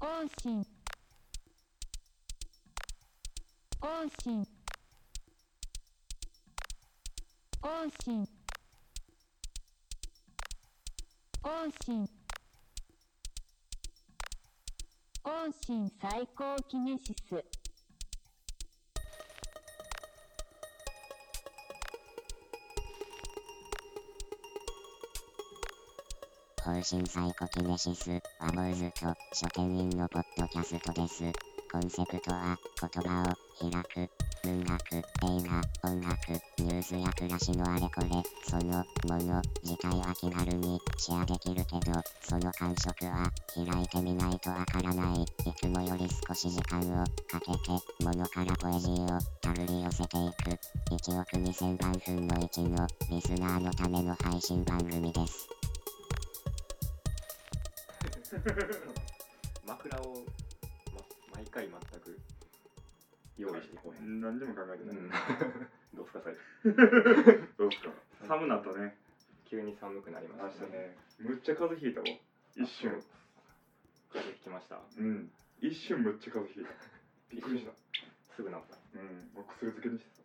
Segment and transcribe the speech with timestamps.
[0.00, 0.64] 更新
[3.78, 4.46] 更新
[7.60, 8.26] 更新
[11.42, 12.08] 更新
[15.22, 17.59] 更新最高キネシス。
[26.70, 31.24] 方針サイコキネシス、ワモーズと書店員のポッドキャストです。
[31.68, 33.24] コンセプトは、言葉を
[33.58, 34.10] 開く、
[34.44, 35.02] 文学、映
[35.82, 38.06] 画、音楽、ニュースや暮らしのあれこれ、
[38.48, 45.22] そのもの自体は気軽にシェアできるけど、その感触は開いてみないとわからない。
[45.22, 50.50] いつもより少し時間をかけて、ものからポエジーをたぐり寄せていく。
[50.94, 55.59] 1億2000万分の1のリスナーのための配信番組です。
[59.66, 60.24] 枕を、
[60.94, 61.00] ま、
[61.34, 62.18] 毎回全く
[63.36, 65.10] 用意してこへん、何にも考えてない、うん、
[65.94, 66.34] どうすか最
[67.56, 67.92] どうすか。
[68.26, 68.96] 寒なったね。
[69.46, 70.60] 急に寒くなりましね。
[70.60, 70.96] 明日ね。
[71.18, 72.06] むっちゃ風邪ひいたわ。
[72.56, 72.90] 一瞬。
[74.10, 74.80] 風邪ひきました。
[74.98, 75.30] うん。
[75.60, 76.70] 一瞬むっちゃ風邪ひいた。
[77.30, 77.72] びっくりした。
[78.34, 78.76] すぐ治った。
[78.98, 79.30] うん。
[79.34, 80.20] もう薬漬けにして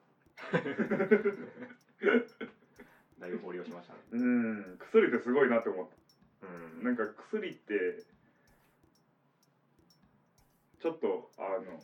[3.20, 4.00] だいぶ保療しましたね。
[4.12, 4.78] たうん。
[4.78, 5.96] 薬ってすごいなって思った。
[5.96, 6.05] うん
[6.86, 8.04] なんか薬って
[10.80, 11.82] ちょっとあの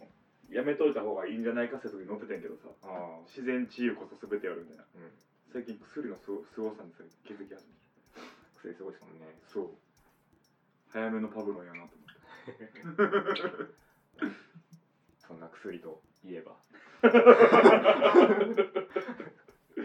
[0.51, 2.69] やめといた方がいいんじゃないか説に載ってたんやけどさ。
[2.83, 4.85] ああ自然治癒こそ全てやるみたいな。
[4.95, 5.11] うん。
[5.51, 6.91] 最近薬のすごすごさに
[7.25, 7.63] 気づき始めて。
[8.61, 9.35] 薬すごいですもんね。
[9.41, 9.71] そう。
[10.93, 12.07] 早めのパブロンやなと思っ
[13.65, 13.73] て。
[15.17, 16.57] そんな薬といえば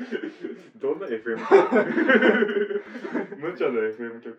[0.81, 2.85] どんな FM 曲
[3.39, 4.37] 無茶な FM 曲。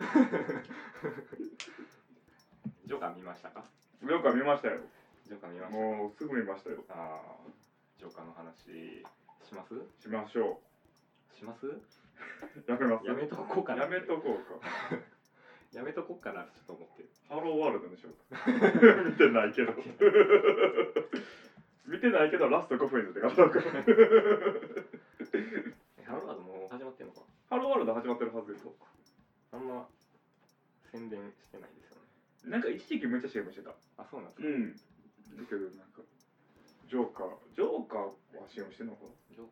[2.85, 3.65] ジョーカー見ましたか？
[4.07, 4.79] よく見ましたよ。
[5.25, 5.77] ジョーカー見ました。
[5.77, 6.83] もうすぐ見ましたよ。
[6.89, 7.49] ああ
[7.97, 9.03] ジョーカーの話
[9.43, 9.73] します？
[10.01, 10.61] しましょ
[11.33, 11.67] します？
[11.67, 11.81] う
[12.67, 13.07] やめます？
[13.07, 13.83] やめとこうかな。
[13.83, 14.97] やめとこうか。
[15.73, 17.09] やめとこうかなちょっと思ってる。
[17.27, 18.39] ハローワールドにしようか。
[19.03, 19.73] 見てないけど
[21.88, 23.59] 見てないけどラスト5分にって書こうか
[25.98, 27.22] えハローワードもう始まってんのか？
[27.50, 28.88] ハローワールド始まってるはずですそうか
[29.53, 29.88] あんま
[30.92, 32.03] 宣伝してないですよね。
[32.52, 33.74] なんか一時期めっちゃ CM してた。
[33.98, 34.75] あそうなんですか、うん。
[35.38, 36.02] だけどなんか
[36.88, 38.00] ジョーカージョーカー
[38.40, 39.09] は CM してんのかな？
[39.36, 39.48] ジョ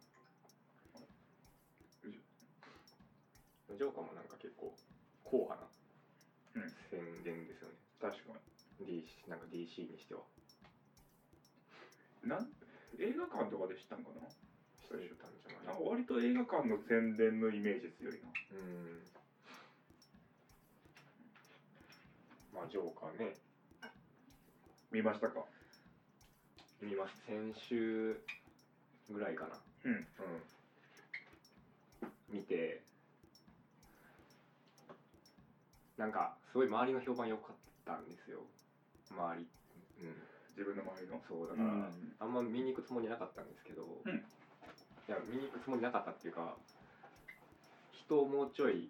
[3.76, 4.72] ジョーカーもなんか結構
[5.24, 5.68] 硬派な
[6.56, 6.70] うん。
[6.90, 8.32] 宣伝ですよね、確か
[8.84, 10.22] DC なんか DC にしては。
[10.35, 10.35] に
[12.26, 12.48] なん
[12.98, 14.28] 映画館とかで知ったんかな？
[14.30, 18.30] してたんじゃな割と映画館の宣伝のイメージ強いな。
[18.52, 19.04] うん。
[22.54, 23.36] まあジョーカーね。
[24.92, 25.44] 見ましたか？
[26.82, 28.20] 見ます先週
[29.10, 29.56] ぐらいかな。
[29.86, 29.94] うん。
[29.94, 30.06] うん。
[32.30, 32.82] 見て。
[35.98, 37.56] なんかすごい周りの評判良かっ
[37.86, 38.42] たんですよ。
[39.12, 39.48] 周り。
[40.02, 41.22] うん自分の周りの。
[41.28, 42.16] そうだから、うん。
[42.20, 44.16] あんま見に行くつもりなかったんですけど、うん。
[44.16, 46.58] いや見に行くつもりなかったっていうか
[47.94, 48.90] 人もうちょい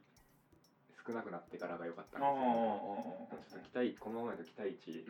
[1.06, 5.04] 少なくなってからが良かったんですよ、ちょっと期待このままだと期待値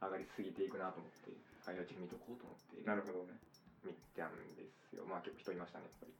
[0.00, 3.36] 上がりすぎていくなと思って開発見とこうと思ってなるほどね。
[3.84, 5.04] 見たんですよ。
[5.04, 6.12] まあ結構人いましたねやっぱり。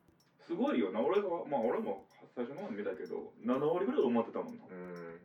[0.44, 1.00] すごいよな。
[1.00, 2.04] 俺がまあ俺も
[2.36, 4.64] 最初の方に見たけど7割ぐらい埋まってたもんな。
[4.68, 5.18] うん。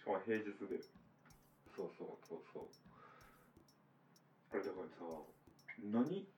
[0.00, 0.80] しかも平日で。
[1.76, 2.66] そうそうそうそう
[4.54, 5.02] あれだからさ
[5.82, 6.28] 何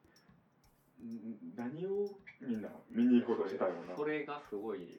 [1.04, 2.08] ん何を
[2.40, 3.94] みんな見に行こうとしたよな。
[3.94, 4.98] それがすごい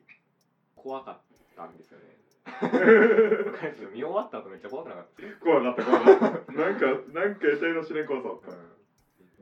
[0.76, 1.22] 怖かっ
[1.56, 2.16] たんですよね。
[3.94, 6.52] 見終わった後めっちゃ怖くなかった怖かった怖かった。
[6.54, 8.58] なんかなんか得体の知れん怖さあった、うん。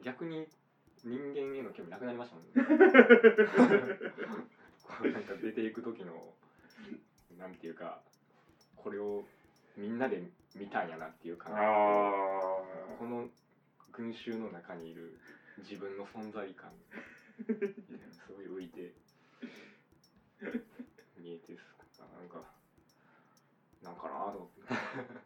[0.02, 0.47] 逆に
[1.03, 2.53] 人間への興味なくなりましたもんね。
[5.12, 6.34] なんか出ていく時の
[7.38, 8.02] なんていうか
[8.78, 9.25] これを
[9.78, 10.24] みんなで
[10.56, 11.66] 見たんやなっていう感覚。
[11.66, 11.75] とあこの
[12.16, 12.25] 群
[14.15, 15.19] 衆の中にいる
[15.59, 16.71] 自分の存在感
[17.47, 18.94] すごい浮いて
[21.17, 22.41] 見えてすなんか
[23.83, 24.62] なんかなと思って。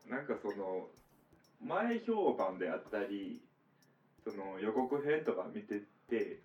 [0.08, 0.88] ーなんかその
[1.62, 3.42] 前評判であったり
[4.24, 6.40] その予告編とか見てて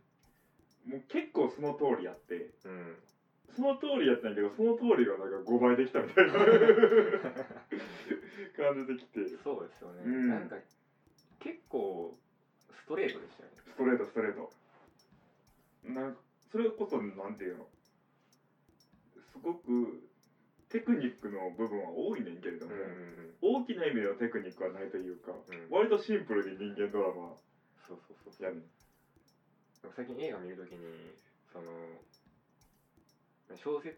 [0.86, 2.96] もう結構その通りやってうん。
[3.54, 6.32] その通りやったんやけどその通りがなんか5倍できたみたいな。
[8.56, 9.36] 感じできて。
[9.42, 10.28] そうですよね、うん。
[10.28, 10.56] なんか
[11.38, 12.16] 結構
[12.84, 13.56] ストレートでしたよね。
[13.64, 14.52] ストレートストレート。
[15.88, 16.16] なん
[16.52, 17.64] それこそなんていうの？
[19.32, 20.04] すごく
[20.68, 22.72] テクニックの部分は多いねんけれども、
[23.40, 25.70] 大きな意味でのテクニックはないというか、うん。
[25.70, 27.40] 割とシンプルに人間ドラマ
[27.88, 28.46] そうそうそうそう。
[28.46, 28.60] やねん。
[28.60, 28.68] で
[29.88, 30.78] も最近映画見るときに
[31.52, 31.64] その
[33.56, 33.96] 小説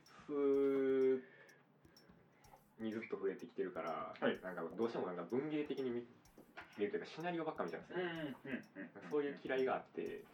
[2.78, 4.38] にずっと触れてきてるから、はい。
[4.42, 6.02] なんかどうしてもなんか文芸的に見
[6.78, 8.64] 見るというかシナリオばっか見ちゃうんですよ、うんうん
[9.10, 10.24] そういう嫌いがあって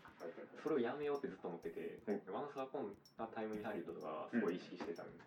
[0.62, 5.22] それをやめようってずっと思ってて「うんワンスアポンなタイムインハリウッド」とかはすごい意識してたんで、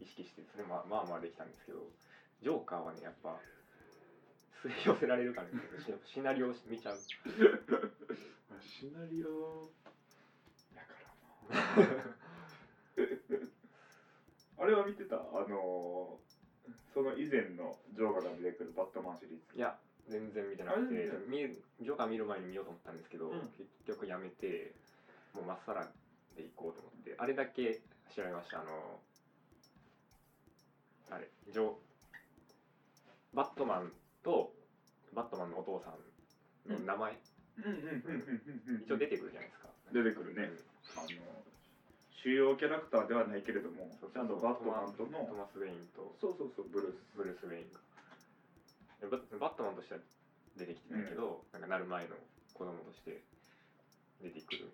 [0.00, 1.78] 意識してそれまあまあまあできたんですけど
[2.42, 3.38] ジョーカーはねやっぱ
[4.62, 6.96] 吸い寄せられるからねシ シナリオを見ちゃう。
[8.50, 9.70] まあシナリオ
[10.74, 10.94] やか
[11.48, 12.12] らな。
[14.62, 15.16] あれは見てた？
[15.16, 16.32] あのー
[16.94, 19.56] その以前のジョーカーが出てくるバットマンシリーズ。
[19.56, 23.48] いや全然見てなくて見るジョーカー見る前に見ようと思ったんですけど、うん。
[23.56, 24.74] 結局やめて
[25.34, 25.88] もうまっさら
[26.36, 27.80] で行こうと思ってあれだけ
[28.14, 28.60] 調べました。
[28.60, 29.00] あの
[31.10, 31.72] あれジョ
[33.34, 34.52] バットマンと
[35.14, 35.92] バットマンのお父さ
[36.68, 37.18] んの名前、
[37.58, 37.64] うん。
[37.64, 39.68] うんうんうんうん一応出てくるじゃないですか。
[39.92, 40.50] 出てくるね。
[40.96, 41.08] あの
[42.22, 47.02] 主要キャラクターではないけれどもちゃんとバットマンとトのマス・ウェインとそうそうそうブルース。
[47.16, 47.80] ブルース・ウェインが。
[47.80, 47.91] で
[49.10, 50.00] ババットマンとしては
[50.56, 52.16] 出てきてたけど、なんかなる前の
[52.54, 53.22] 子供として
[54.22, 54.72] 出てくる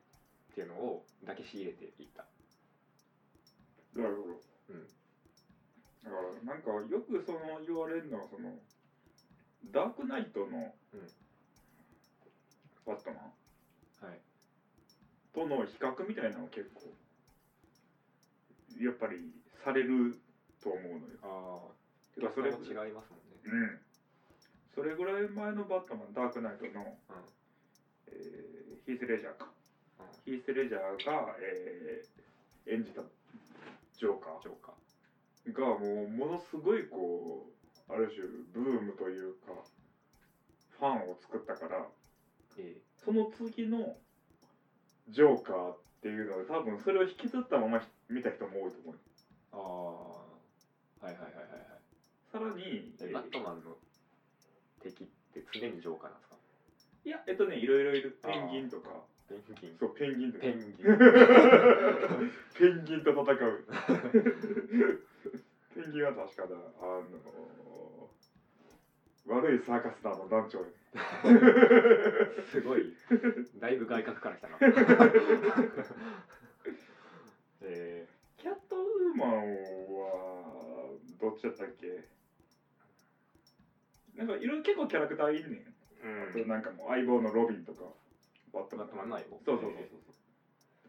[0.52, 2.24] っていうのをだけ仕入れていった。
[3.94, 4.40] なるほど。
[4.70, 4.86] うん。
[6.04, 8.54] だからなんかよくその言われるのはその
[9.72, 11.08] ダークナイトのうん。
[12.86, 14.08] バットマン？
[14.08, 14.20] はい。
[15.34, 16.88] との比較みたいなのが結構
[18.80, 19.32] やっぱり
[19.64, 20.16] される
[20.62, 21.18] と思うのよ。
[21.22, 21.68] あ
[22.14, 23.40] てかそれも違いますもんね。
[23.44, 23.87] うん。
[24.78, 27.16] それぐらい前のバットマンダークナイトの、うん。
[28.06, 29.50] えーヒース・レジャーか。
[29.98, 30.06] うん。
[30.24, 33.02] ヒース・レジャーが、えー演じた
[33.96, 35.52] ジョーカジョーカー。
[35.52, 37.50] がもうものすごいこ
[37.88, 39.52] うある種ブームというか
[40.78, 42.76] ファンを作ったからーえ。
[42.94, 43.96] その次の
[45.08, 48.94] ジョーカーっていうので多分それを引きずったまま見た人も多いと思う。
[48.94, 49.58] ー、あ
[51.02, 51.78] あはいはいはいはいはい。
[52.30, 53.74] さらに、えバットマンの
[54.78, 56.36] 敵って常にジョーカーなんですか？
[57.04, 58.16] いや、えっとね、いろいろいる。
[58.22, 59.02] ペンギンとか。
[59.28, 60.42] ペンギンそう、ペンギンとか。
[60.44, 60.72] ペンギン
[62.54, 63.64] ペンギンと戦う。
[65.74, 68.08] ペンギンは確かだ、あの
[69.26, 70.70] 悪いサーカス団の団長や。
[72.50, 72.96] すごい
[73.56, 74.56] だいぶ外角から来たな
[77.60, 78.06] え
[78.38, 80.88] キャットウーマンは、
[81.20, 82.06] どっちだったっけ？
[84.18, 85.62] なんかいろいろ結構キャラクターいるねん。
[86.02, 87.86] ー、あとなんかもう相棒のロビンとか、
[88.52, 90.00] バットマンバットマンの相棒そうそうそうそう。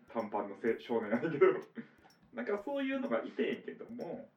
[0.09, 1.45] 短パンのせ少年やねんけど、
[2.33, 4.27] なんかそういうのがいてんけども、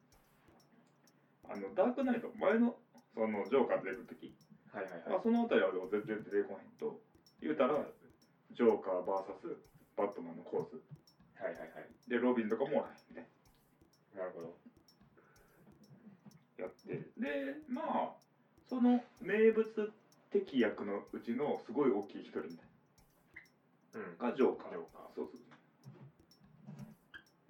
[1.49, 2.77] あの、ダークナイト、前の
[3.15, 4.35] そのジョーカー出てくるとき、
[4.69, 5.09] はいはいはい。
[5.09, 7.01] まあ、そのあたりはでも全然出てこへんと、
[7.41, 7.89] 言うたら、
[8.51, 9.57] ジョーカー VS
[9.97, 10.75] バットマンのコース。
[11.41, 11.89] はいはいはい。
[12.07, 13.27] で、ロビンとかもおらへんみたい
[14.15, 14.25] な。
[14.25, 14.55] るほど。
[16.57, 17.09] なやって。
[17.17, 18.22] で、まあ、
[18.73, 19.93] その名物
[20.31, 22.65] 的役のうちのすごい大きい一人みたい
[23.93, 24.69] うんながジョーカー。
[24.71, 25.39] ジョーカーそうそう。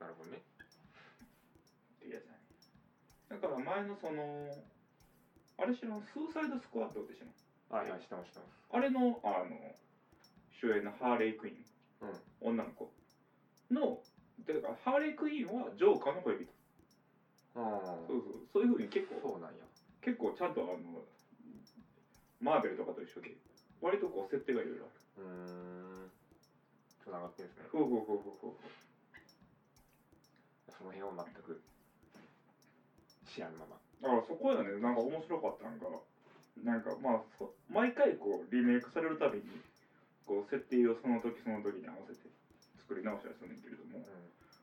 [0.01, 2.43] なるほどねってやつだね。
[3.39, 4.51] だから前のその、
[5.55, 7.31] あれ知らん、スーサイドスクワットって知らん？
[7.71, 9.55] はいはい知ってます知ってますあれの、あの、
[10.59, 11.55] 主演のハーレークイー
[12.03, 12.91] ン、うん女の子
[13.71, 14.03] の、
[14.45, 16.51] てか、ハーレークイーンはジョーカーの恋人。
[17.55, 19.63] ああそうそう、そういうふうに結構、そうなんや
[20.03, 21.01] 結構ちゃんとあの、
[22.41, 23.31] マーベルとかと一緒で、
[23.79, 25.23] 割とこう設定がいろいろある。
[25.23, 25.29] うー
[26.03, 26.09] ん
[27.03, 28.51] つながってるんですねほうほうほうほうほう。
[30.71, 31.57] その辺は全く
[33.25, 35.87] 知らぬままだからそこやね、なんか面白かったんが、
[36.63, 39.43] なんかまあ、そ毎回こう、リメイクされるたびに、
[40.25, 42.27] こう、設定をその時その時に合わせて
[42.79, 44.03] 作り直したりするんだけれども、うん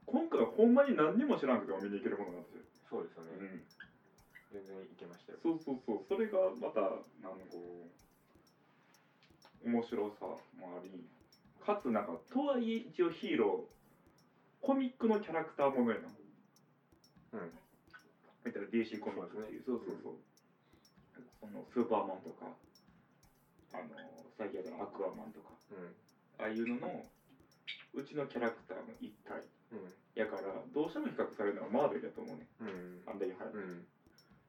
[0.06, 2.62] 今回はほんまに何にも知らなくても見に行けるものなんですよ。
[2.88, 3.62] そうですよね、うん。
[4.52, 5.38] 全然いけましたよ。
[5.42, 6.80] そうそうそう、それがまた、
[7.22, 7.86] なんかこ
[9.64, 10.26] う、面白さ
[10.58, 10.90] もあり、
[11.64, 16.08] かつなんか、とはいえ一応ヒーロー、コミックのキャラクターものやな。
[17.32, 17.50] うん。
[18.44, 20.14] 見たら DC コミックっていう、そうそうそう。
[21.40, 22.50] そのスーパーマンとか、
[23.72, 23.84] あの、
[24.36, 25.94] 最近やったらアクアマンとか、うん。
[26.38, 27.06] ああいうのの、
[27.94, 29.42] うちのキャラクターの一体。
[29.70, 29.92] うん。
[30.16, 30.42] やから、
[30.74, 32.46] どうしても比較されるのはマーベルだと思うね。
[32.60, 33.02] うん。
[33.06, 33.58] あんだけ早く。
[33.58, 33.86] うん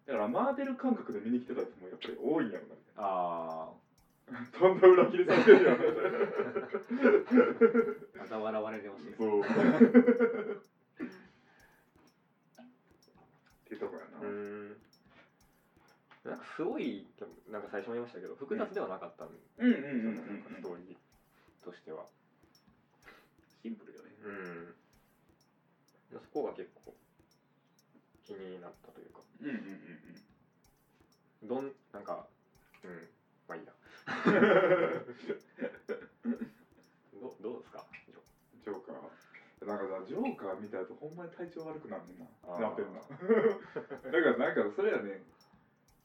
[0.05, 2.75] だから、マーベル感覚で見に来てた人もやっぱり多いんやろな。
[2.98, 3.72] あ
[4.58, 5.75] と んだ裏切りされてるやん。
[8.22, 9.41] あ嘲笑われてましたよそう。
[9.43, 9.43] っ
[13.65, 14.27] ていうとこやな。
[14.27, 14.75] ん。
[16.24, 17.05] かすごい
[17.50, 19.74] なんか最初も言いましたけど複雑ではなかったんでうん。
[19.74, 22.05] うんすよねストーリーとしては。
[23.62, 24.12] シンプルよね。
[24.24, 24.75] うん。
[26.20, 26.93] そこが結構
[28.24, 29.11] 気になったというか
[29.41, 32.27] うんうんうんどんなんか
[32.83, 33.07] うん
[33.48, 33.74] まあいいや。
[37.19, 37.86] どどうですか？
[38.63, 38.86] ジョー。
[38.86, 39.65] カー。
[39.67, 42.25] なんかさジョーカー見た後ほんまに体調悪くなるねんな。
[42.60, 43.01] なってんな。
[44.12, 45.21] だからなんかそれはね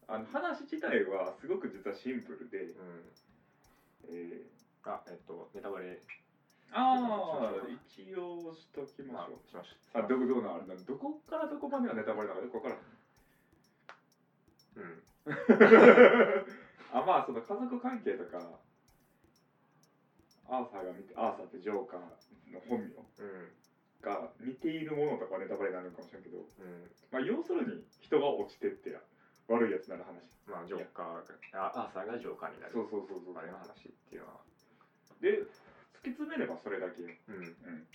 [0.08, 3.12] あの話自体はすごく実はシンプルで、うん。
[4.08, 4.42] え
[4.84, 5.86] あえっとネタバレ。
[5.86, 5.98] ー、
[6.72, 9.48] ああ一応しときましょう。
[9.48, 10.70] しましあどこどうなん？
[10.70, 12.78] あどこからどこまでがネタバレなのかよく分からん
[14.76, 15.02] うん。
[16.92, 18.60] あまあその家族関係とか
[20.48, 22.00] アーサーが見てアーサーってジョーカー
[22.52, 23.52] の本名うん
[24.02, 26.90] が似ているものとかはネタバレになるかもしれんけど、うん。
[27.10, 28.94] まあ、要するに人が落ちてって
[29.48, 30.22] 悪いやつになる話。
[30.46, 32.72] まあジョーカーアーサーがジョーカーになる。
[32.72, 34.40] そうそうそうそうあれの話っていうのは。
[35.18, 35.42] で
[36.06, 37.34] 突き詰めればそれだけよ、うん。
[37.34, 37.42] うん。
[37.42, 37.46] う
[37.82, 37.86] ん、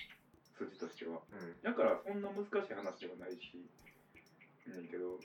[0.60, 1.22] 筋としては。
[1.32, 1.62] うん。
[1.64, 3.56] だからそんな難しい話ではないし
[4.68, 5.20] ねんけど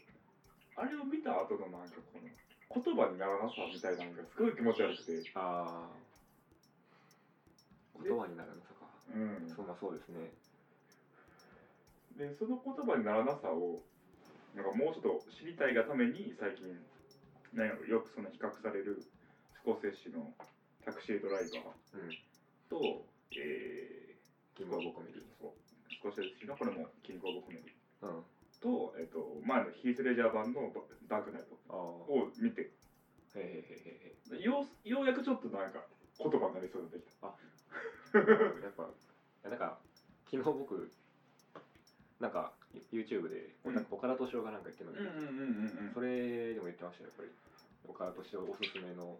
[0.77, 5.31] あれを見た後のなんかこの言葉にならなさみたいなのがすごい気持ち悪くて。
[5.35, 6.07] ああ
[8.03, 8.87] 言葉になるのさか。
[9.15, 9.49] うん。
[9.49, 10.31] そうまあそうですね。
[12.17, 13.81] でその言葉にならなさを
[14.55, 16.69] なんかもうちょっと知りたいがために最近
[17.53, 19.01] なんやろよくその比較される
[19.53, 20.33] スコセッシの
[20.85, 22.11] タクシードライバーうん。
[22.69, 24.17] と、え
[24.57, 25.53] キングオブコメディー、そう。
[25.93, 27.73] スコセッシのこれもキングオブコメディ
[28.07, 28.25] うん
[28.61, 30.73] と,、えっと前のヒース・レジャー版の
[31.09, 32.71] ダークナイトああを見て。
[33.35, 35.85] へへへへへようようやくちょっとなんか
[36.19, 37.27] 言葉になりそうになってきた。
[38.65, 38.89] やっぱ
[39.49, 39.79] なんか
[40.25, 40.91] 昨日僕
[42.19, 42.53] なんか
[42.93, 43.87] YouTube でうん。
[43.91, 47.31] 岡田敏夫がなんか言ってるので、うんうんそれでも言ってましたよやっぱり。
[47.87, 49.19] 岡田敏夫おすすめの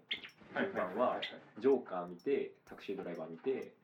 [0.55, 0.65] はい。
[0.65, 1.21] 順番は
[1.59, 3.75] ジョーカー見てタクシードライバー見て、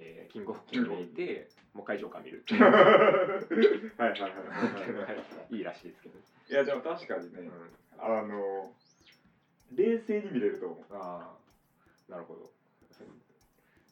[0.00, 2.68] えーキングオブキング見てもう一回ジョーカー見るっていうは
[4.06, 4.36] いはいはいはい
[4.94, 5.12] は
[5.50, 7.50] いいいらしいですけど、いやでも確かにねうん、
[7.98, 8.72] あの
[9.74, 11.36] 冷静に見れると思うあ
[12.08, 12.50] あなるほど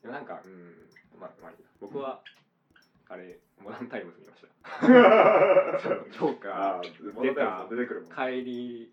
[0.02, 2.20] でもなんかうんまあまあいいや僕は、
[3.08, 4.48] あれモダンタイムズ見ました
[5.80, 8.92] そのジョーカー出た出てくるもん帰り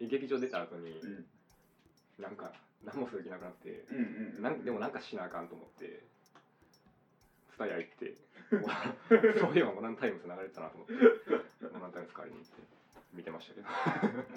[0.00, 1.24] 劇場出た後にうん
[2.22, 2.52] なんか
[2.84, 6.04] 何もする気なくなってうんうんなんでもなんかしなあかんと思って
[7.58, 8.14] ツタヤ行って。
[9.40, 10.94] そういえばモダンタイムズ流れてたなと思って。
[11.72, 12.62] モダンタイムズ借りに行って
[13.14, 13.68] 見てましたけど。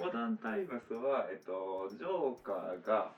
[0.04, 3.12] モダンタイムスは、えっと、ジョーカーが、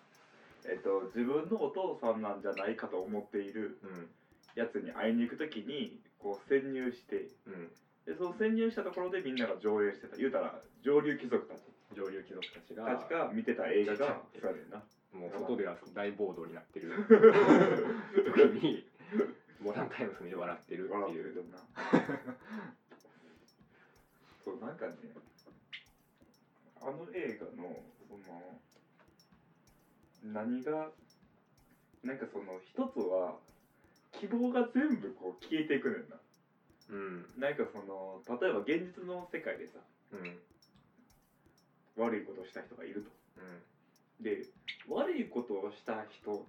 [0.66, 4.10] えっと、自分のお父さんなんじゃないかと思っているうん。
[4.54, 7.28] やつに会いに行くときにこう潜入して。
[7.46, 7.70] うん。
[8.06, 10.16] でその潜入したところでみんなが上映してた。
[10.16, 11.62] 言うたら上流貴族たち。
[11.94, 14.82] 上流貴族たちがたちが見てた映画がそうやねんな。
[15.12, 16.92] もう外では大暴動になってる。
[18.34, 18.84] 時に
[19.60, 21.44] モダンタイムズ見て笑ってるっていう。
[24.44, 24.94] そうなんかね
[26.80, 28.60] あの映画のその
[30.32, 30.90] 何が
[32.02, 33.36] なんかその一つは
[34.12, 36.16] 希望が全部こう消えていくねんな。
[36.90, 37.26] うん。
[37.38, 39.78] なんかその例えば現実の世界でさ
[40.12, 40.38] うん。
[41.96, 43.10] 悪いことをした人がいると。
[43.38, 44.24] うん。
[44.24, 44.46] で
[44.88, 46.44] 悪いことをした人っ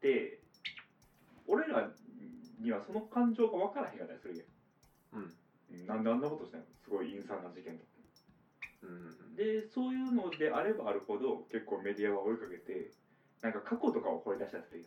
[0.00, 0.38] て
[1.48, 1.90] 俺ら
[2.60, 4.44] にはその感情が分からへんかったりするや
[5.18, 5.24] ん。
[5.24, 5.86] うん。
[5.86, 6.64] なんであんなことしたの？
[6.84, 7.90] すごい陰惨な事件とか。
[8.84, 9.34] うん。
[9.34, 12.90] でそういうのであればあるほど結構メディアは追いかけて
[13.42, 14.86] なんか過去とかを掘り出したりするよ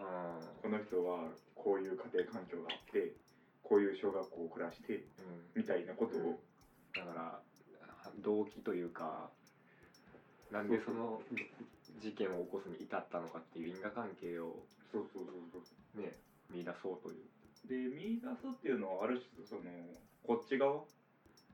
[0.00, 3.14] あこの人はこういう家庭環境があって
[3.62, 5.62] こういう小学校を暮らしてーうん。
[5.62, 6.40] みたいなことを、
[6.94, 7.40] だから
[8.18, 9.30] 動機というか
[10.50, 11.22] なんでその
[12.00, 16.00] 事件を起こすに至ったのかっていう因果関係をそうそうそうそう。
[16.00, 16.12] ね
[16.50, 17.24] 見出そうという、
[17.68, 19.62] で見出すっていうのはある種その
[20.22, 20.84] こっち側？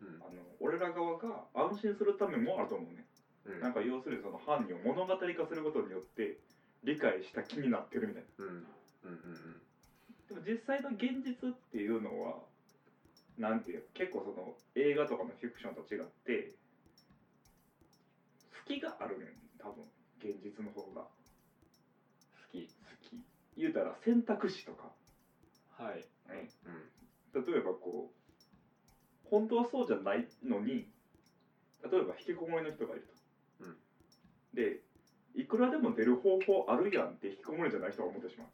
[0.01, 0.21] うん。
[0.21, 3.07] あの俺ら側が安心するためもあると思うね。
[3.47, 3.61] うん。
[3.61, 6.39] なんか要するにその犯人を物語化することによって
[6.85, 8.45] 理解した気になってるみたいな。
[8.45, 8.51] うん。
[8.51, 8.65] うん
[9.05, 9.61] うん
[10.29, 12.37] でも実際の現実っていうのは
[13.39, 16.53] なんていう結構その映画とかのフィクションと違って
[18.67, 19.85] 隙があるねん多分
[20.19, 21.03] 現実の方が。
[21.03, 21.09] 好
[22.51, 22.67] き。
[22.67, 23.23] 好き。
[23.57, 24.93] 言うたら選択肢とか、
[25.71, 26.05] はい。
[26.29, 26.49] ね、
[27.35, 27.45] うん。
[27.45, 30.91] 例えばこう本当はそうじゃないのに
[31.91, 33.07] 例えば引きこもりの人がいる
[33.61, 33.77] と、うん。
[34.55, 34.81] で
[35.35, 38.45] いくらでも出る方法あるやんって引きこもりじゃない人は思ってしま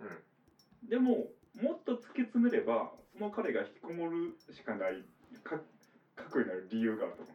[0.00, 0.04] う。
[0.04, 0.88] うん。
[0.88, 5.04] でももっと突き詰めればその彼が引きこもるしかない
[5.42, 5.60] か
[6.16, 7.32] 核になる理由があると思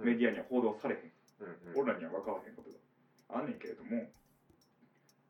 [0.00, 0.04] う。
[0.04, 1.80] メディアには報道されへん、うんうん。
[1.82, 2.76] 俺らには分からへんことが
[3.38, 4.10] あんねんけれども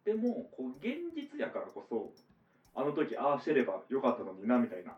[0.04, 2.12] でもこう現実やからこそ
[2.74, 4.96] あの時ああしてればよかったのになみたいな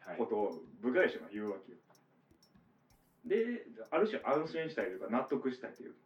[0.00, 0.18] はい。
[0.18, 1.78] ことを部外者が言うわけよ。
[3.24, 5.96] である種安心したいというか納得したいというか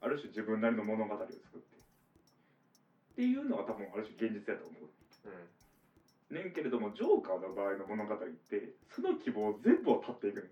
[0.00, 1.36] ある種自分なりの物語を作って
[1.76, 4.88] っていうのが多分ある種現実だと思う。
[5.28, 6.36] うん。
[6.36, 8.18] ねんけれどもジョーカーの場合の物語っ
[8.48, 10.50] てその希望全部を立っていくねん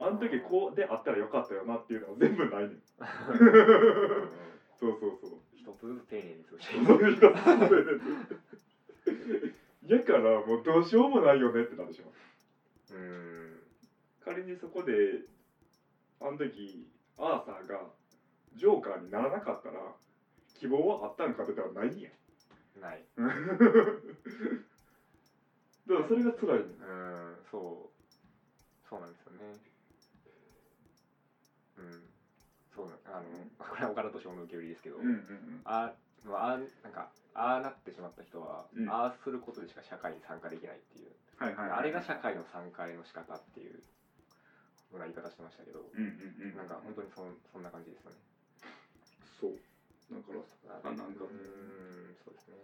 [0.00, 2.78] あの時こうであったらよかったよなっていうのは全部ないねん。
[4.80, 5.30] そうそうそう。
[5.54, 8.00] 一つずつ丁寧に潰してその一つ
[9.86, 12.10] やからもうどうしようもないよねってなるでしょ
[12.92, 12.94] う。
[12.94, 13.60] ん。
[14.24, 15.20] 仮にそこで
[16.18, 16.88] あの時
[17.18, 17.90] アーサーが
[18.54, 19.94] ジョーカーにならなかったら
[20.54, 22.08] 希望はあったんかって言ったらないんや。
[22.80, 23.04] ない。
[25.86, 26.80] だからそれが辛いねん。
[26.80, 28.00] うんそう。
[28.90, 29.38] そうなんですよね
[31.78, 32.10] うん
[32.74, 33.26] そうなあの
[33.58, 35.92] これは岡田敏夫の受け売りですけど、うんうんあ
[36.24, 38.88] まああなんかああなってしまった人は、うん。
[38.90, 43.80] ああすることでしか社会に参加できないっていう、はいはい、あれが社会の参加への仕方っていうよ
[44.94, 48.16] うな言い方してましたけど、うんうんうんなんか本当にそんそんな感じですよね。
[49.40, 49.56] そう。
[50.12, 50.42] だから
[50.82, 51.24] さあなんか。
[51.24, 52.56] うんそうですね。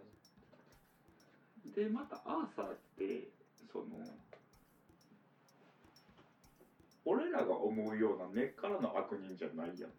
[1.73, 3.29] でまたアーサーって
[3.71, 3.85] その
[7.07, 9.95] 俺らが思うような根っからの悪人じゃないやん。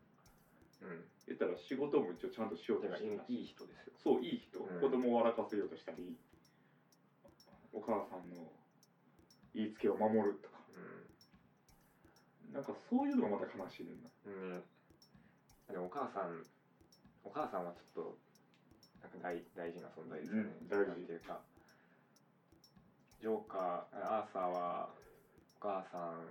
[0.85, 1.05] うん。
[1.27, 3.37] 言ったら仕事も一応ちゃんとしようてかいとしてたしい。
[3.41, 3.93] いい人ですよ。
[3.97, 4.81] そういい人、うん。
[4.81, 6.17] 子供を笑かせようとしたり
[7.73, 8.53] お母さんの
[9.55, 10.59] 言いつけを守るとか。
[12.53, 14.09] なんかそういうのがまた悲しいねんな。
[14.25, 14.61] うん、ね、
[15.69, 16.45] でもお母さん
[17.25, 18.19] お母さんはちょっと
[19.03, 20.88] なんか大大事な存在ですよね、うん大事。
[20.88, 21.41] なんていうか。
[23.21, 24.88] ジョーカーアーサーは
[25.61, 26.29] お母さん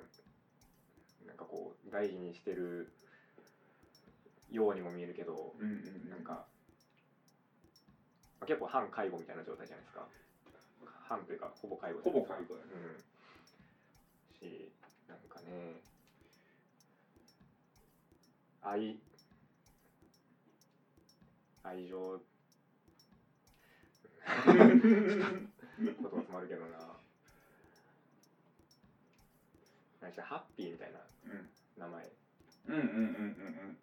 [1.27, 2.91] なんかこう大事にしてる
[4.51, 6.48] ようにも見えるけど、うんうんなんか、
[8.39, 10.08] まあ、結構半介護みたいな状態じゃないですか。
[11.08, 12.71] 半というかほぼ介護ほぼ介護だね
[14.41, 14.49] うん。
[14.49, 14.71] し
[15.08, 15.82] なんかね
[18.62, 18.99] 愛
[21.63, 22.19] 愛情
[24.28, 26.67] 言葉詰まるけどな
[30.01, 31.16] 何しろハッピーみたいなうん
[31.77, 32.11] 名前。
[32.67, 32.97] うんうんうんうん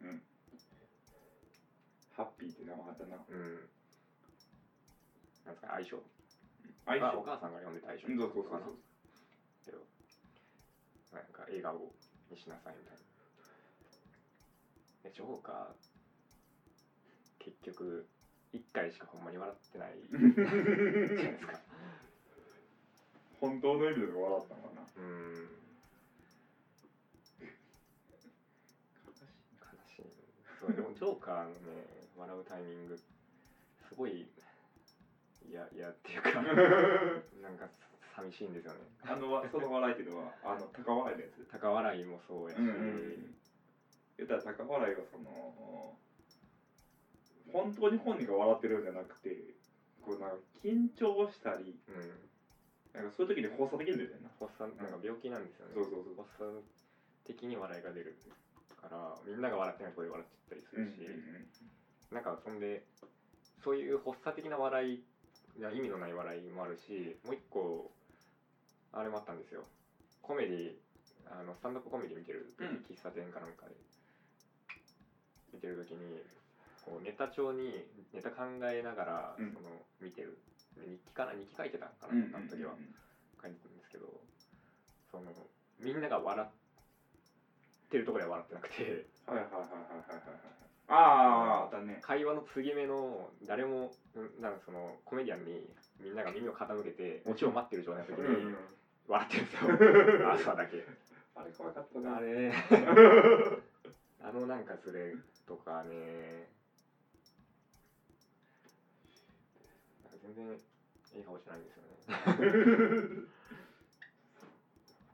[0.02, 0.22] うんうん。
[2.16, 3.16] ハッピーって名前あったな。
[3.28, 3.68] うん。
[5.46, 6.02] なんですか相性
[6.86, 8.42] 相性あお母さんが呼んでた相性うんそうそう。
[8.44, 8.66] そうかな。
[9.64, 9.78] けど
[11.12, 11.78] なんか笑顔
[12.30, 13.00] にしなさいみたいな。
[15.04, 18.06] でジョーカー結局
[18.52, 19.98] 1回しかほんまに笑ってない。
[20.10, 20.34] じゃない
[21.14, 21.60] ですか。
[23.40, 24.86] 本当の意味で笑ったのかな。
[24.96, 25.48] うん
[29.60, 30.02] 悲しい
[30.66, 34.26] そうでもジョーカーのね笑うタイミングすごい
[35.48, 37.68] 嫌嫌っていうか なんか
[38.16, 38.80] 寂しいんですよね。
[39.02, 41.44] あのわその笑いっていうのはあの高笑いのやつ？
[41.50, 43.34] 高笑いもそうやし、うんうん
[44.16, 45.98] 言ったら高笑いはその
[47.52, 49.36] 本当に本人が笑ってるんじゃなくて
[50.02, 52.30] こうなんか緊張したりうん。
[52.94, 56.14] なんかそういう時に発作できるんだよね発作なんか病気なんですよね、そうそうそう。
[56.14, 56.62] 発作
[57.24, 58.14] 的に笑いが出る
[59.26, 61.00] みんなが笑ってない声で笑っちゃったりすうんるし、
[62.10, 62.84] なんかそんで
[63.62, 65.04] そういう発作的な笑い
[65.56, 67.90] いや意味のない笑いもあるしもう一個
[68.92, 69.64] あれもあったんですよ。
[70.22, 70.72] コメディ
[71.26, 72.84] あのスタンダップコメディ見てる時、うん。
[72.84, 73.74] 喫茶店かなんかで。
[75.52, 76.20] 見てる時に
[76.84, 79.52] こうネタ帳にネタ考えながら、うん。
[79.52, 80.38] その見てる。
[80.76, 82.74] で日記かな日記書いてたんかな、うんうんあの時は。
[83.40, 84.08] 書いてたんですけど
[85.10, 85.30] その
[85.78, 86.63] みんなが笑って
[87.98, 89.06] るところでは笑ってなくて。
[89.26, 90.54] はいはいはいはいはいはいはい。
[90.86, 95.66] あああったね会話の継ぎ目の誰もうんなんかそのコメディアンに
[95.98, 98.50] みんなが耳を傾けてオチを待ってる状態の時うん。
[98.50, 98.56] に
[99.08, 100.30] 笑ってるんですよ。
[100.32, 100.84] 朝だけ。
[101.34, 102.16] あれ怖かったな。
[102.16, 102.52] あれ。
[104.22, 105.14] あのなんかそれ
[105.46, 106.48] とかね。
[110.22, 110.46] 全然
[111.16, 111.88] いい顔してないんですよね。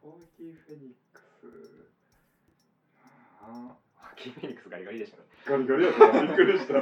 [0.00, 1.79] フォーキーフェニックス
[3.50, 5.24] あキーフェニックスガリガリでしたね。
[5.46, 6.12] ガリガリやった。
[6.12, 6.80] なびっくりした。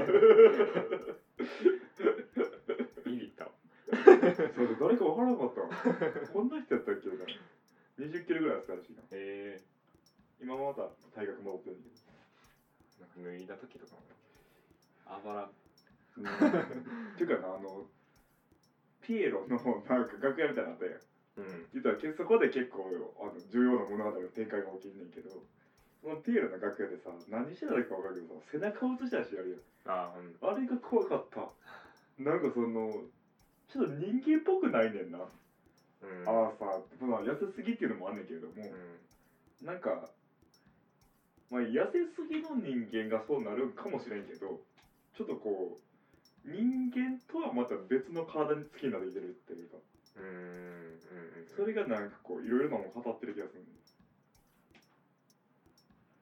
[3.04, 3.44] ビビった。
[3.44, 3.50] わ
[3.90, 3.96] そ
[4.60, 5.68] れ誰か分からなかったわ
[6.32, 7.14] こんな人やったっけな。
[7.98, 9.02] 20キロぐらいですからしいな。
[9.02, 9.60] へえ。
[10.40, 11.88] 今また大学戻ってるんだ
[13.00, 13.94] なんか脱いだ時とか。
[13.94, 14.02] も
[15.06, 15.50] あばら。
[16.18, 16.66] けどっ
[17.16, 17.86] ていうかなあの
[19.02, 19.56] ピエロの
[19.88, 20.94] なんか楽屋みたいなのあったやん。
[21.38, 21.66] うん。
[21.72, 22.90] 実はけそこで結構
[23.22, 25.30] あの重要な物語の展開が起きんねんけど
[26.00, 29.50] そのピエールの楽屋でさ何してたか分かるけどさ背中を映したしやる
[29.86, 29.92] やん。
[29.92, 30.36] ああうん。
[30.40, 31.48] あれが怖かった。
[32.18, 33.02] なんかその
[33.68, 36.28] ちょっと人間っぽくないねんな、うん。
[36.28, 39.66] ああさまあ痩せすぎっていうのもあんねんけれども、うん。
[39.66, 40.08] なんか
[41.50, 44.60] まあ痩せすぎの人間がそうなるかもしれんけど
[45.14, 45.76] ちょっとこ
[46.46, 49.76] う人間とはまた別の体に好きになってきてるっていうか。
[50.16, 51.46] うんうんうん。
[51.56, 53.62] それがなんかこういろいろなもの語ってる気がする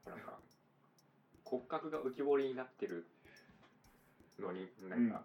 [0.06, 0.38] なんか
[1.46, 3.06] 骨格が浮き彫りになってる
[4.40, 5.22] のになんか、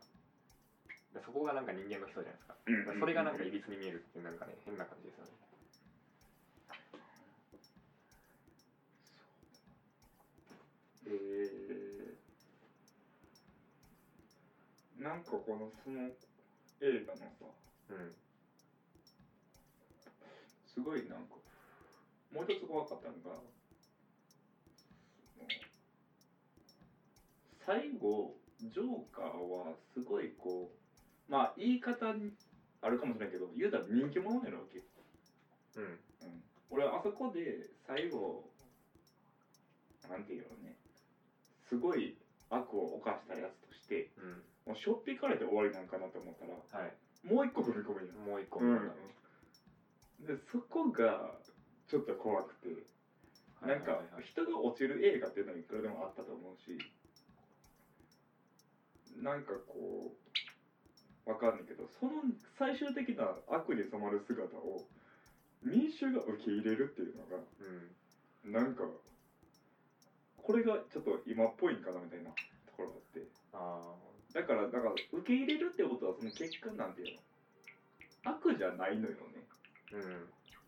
[1.26, 5.32] そこがなんか人間の人じゃないですか、うんそれがなんかいびつに見えるっていうなんかね変な感じですよね。
[11.08, 16.08] えー、なんかこのその
[16.80, 17.46] 映画のさ
[17.90, 18.14] うん。
[20.68, 21.36] すごいなんか
[22.32, 23.42] もう一つ怖かったのが
[27.66, 30.70] 最後ジョーカーはすごいこ
[31.30, 32.32] うまあ言い方に
[32.82, 34.82] あるかもしれないけど言うたら人気者やるわけ、
[35.78, 35.84] うん。
[35.84, 36.00] うん、
[36.70, 38.50] 俺はあそこで最後
[40.10, 40.76] なんていうのね
[41.70, 42.18] すごい
[42.50, 44.42] 悪を犯したやつとしてうん。
[44.68, 46.94] もうしょっぴかれて終わりなんかなと思ったらはい。
[47.28, 48.08] もう一個踏み込むん。
[48.08, 48.92] やもう一個うん。
[50.22, 51.32] でそこが
[51.88, 52.70] ちょっと怖くて
[53.62, 54.24] なんかはいはいはい。
[54.26, 56.78] 人が落ちる映画っていうのはいくらでもあったと思うし
[59.18, 60.16] なんかこ
[61.26, 62.24] うわかんないけどその
[62.58, 64.86] 最終的な悪に染まる姿を
[65.64, 67.38] 民衆が受け入れるっていうのが
[68.46, 68.52] うん。
[68.52, 68.84] なんか
[70.42, 72.36] これがちょっと今っぽいんかなみたいなと
[72.76, 73.28] ころがあって。
[73.54, 73.94] あ
[74.34, 77.22] だからだから受け入れるってことはその結果なんていうの？
[78.34, 79.46] 悪じゃないのよね。
[79.94, 80.26] あうん。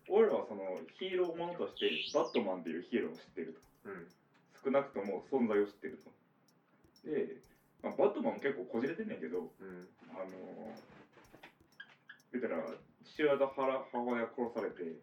[0.09, 0.61] 俺らはその
[0.99, 3.89] ヒーローものとしてバットマンっていうヒーローを知ってると。
[3.89, 4.05] うん。
[4.63, 6.11] 少なくとも存在を知ってると。
[7.09, 7.41] で、
[7.83, 9.87] まあ、バットマンも結構こじれてんねんけどうん。
[10.15, 10.31] あの
[12.31, 12.63] 言ったら
[13.05, 14.95] 父親と母母親殺されて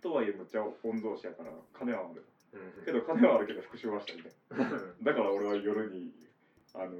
[0.00, 2.24] とはいえむっちゃ御曹司やから金はある。
[2.52, 2.84] うん。
[2.84, 4.80] けど金はあるけど復讐はしたみたいな。
[5.12, 6.10] だから俺は夜に
[6.74, 6.96] あの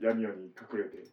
[0.00, 1.04] 闇夜に隠れて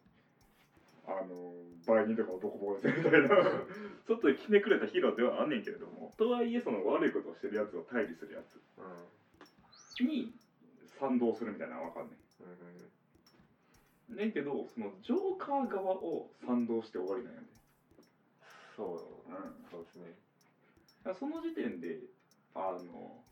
[1.04, 1.52] あの
[1.86, 3.28] 売人とかをボコボコにするみたいな。
[4.06, 8.60] ちょっとひねくれたヒーローではあんねんけれどもとはいえその悪いことをしてるやつを対峙するやつ。
[8.78, 10.06] うん。
[10.06, 10.32] に
[10.98, 12.95] 賛同するみたいなのは分かんないうん
[14.08, 17.46] ねんけどそのジョーカー側を賛同して終わりなんやね。
[18.76, 18.84] そ
[19.26, 20.14] ううんそうですね。
[21.02, 21.98] だからその時点で
[22.54, 23.24] あの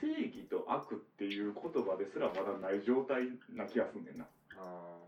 [0.00, 4.26] 正義と悪っていう言葉ですらまだない状態な気がすんねんな。
[4.56, 4.98] あ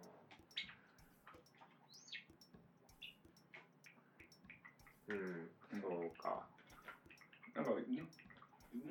[5.09, 5.13] ー。
[5.13, 5.51] うん
[5.81, 6.47] そうか。
[7.55, 8.03] なんかい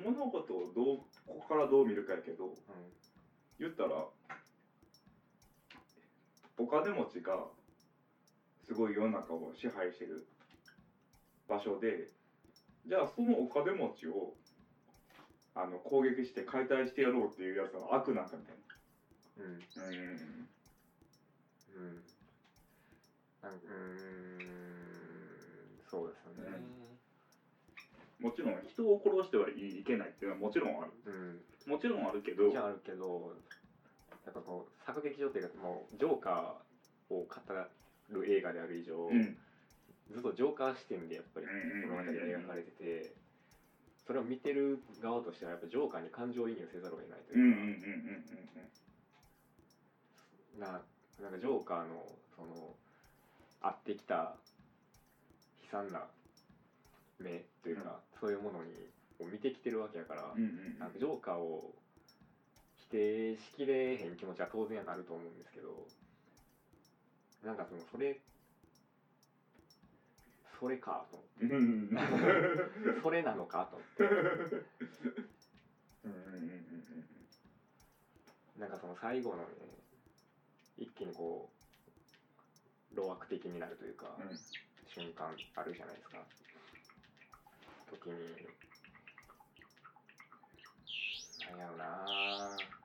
[0.02, 2.56] 物事をどうここからどう見るかやけどう
[3.58, 4.06] 言ったら
[6.58, 7.46] お金持ちが
[8.66, 10.26] すごい世の中を支配してる
[11.48, 12.08] 場所で
[12.86, 14.32] じゃあそのお金持ちを
[15.54, 18.60] あの攻撃して解体してやろうっていうやつは悪なんかみたいん
[19.38, 19.58] うん。
[19.76, 20.48] なうん。
[21.74, 22.02] うん。
[23.42, 24.40] なんうーん。
[25.90, 26.58] そうですよね。
[28.20, 30.90] もちろん人を殺してはいけないっていうのはもちろんある。
[31.06, 31.40] うん。
[31.66, 33.34] もちろんあるけどじゃああるけど
[34.26, 37.28] やっぱこう作劇上っていうかもうジョーカーを語
[38.10, 39.36] る映画である以上、うん。
[40.12, 41.90] ずっとジョーカー視点でやっぱりうんうんうんうん。
[41.90, 43.14] 物語が描かれてて
[44.06, 47.66] それを見てる側としてはやっぱジョーカーに感情移入せざるを得ないとうんうんうんいう
[50.58, 50.60] うん。
[50.60, 50.82] か、な
[51.22, 52.74] なんかジョーカーのその
[53.62, 54.36] 会ってきた
[55.72, 56.04] 悲惨な
[57.18, 58.70] 目というか、そういうものに
[59.18, 60.78] を見てきてるわけやから、うんうんうん。
[60.78, 61.85] なんかジョーカーを否
[62.96, 65.86] 定しきれへん気持ちは当然あると思うんですけど
[67.44, 68.18] なんかそのそれ
[70.58, 71.50] それかと思っ
[72.94, 73.00] て。
[73.04, 74.04] それなのかと思って。
[78.58, 79.48] なんかその最後のね
[80.78, 81.50] 一気にこ
[82.90, 84.38] う露悪的になるというか、うん。
[84.86, 86.24] 瞬間あるじゃないですか。
[87.90, 88.48] 時に
[91.50, 92.75] なんやろな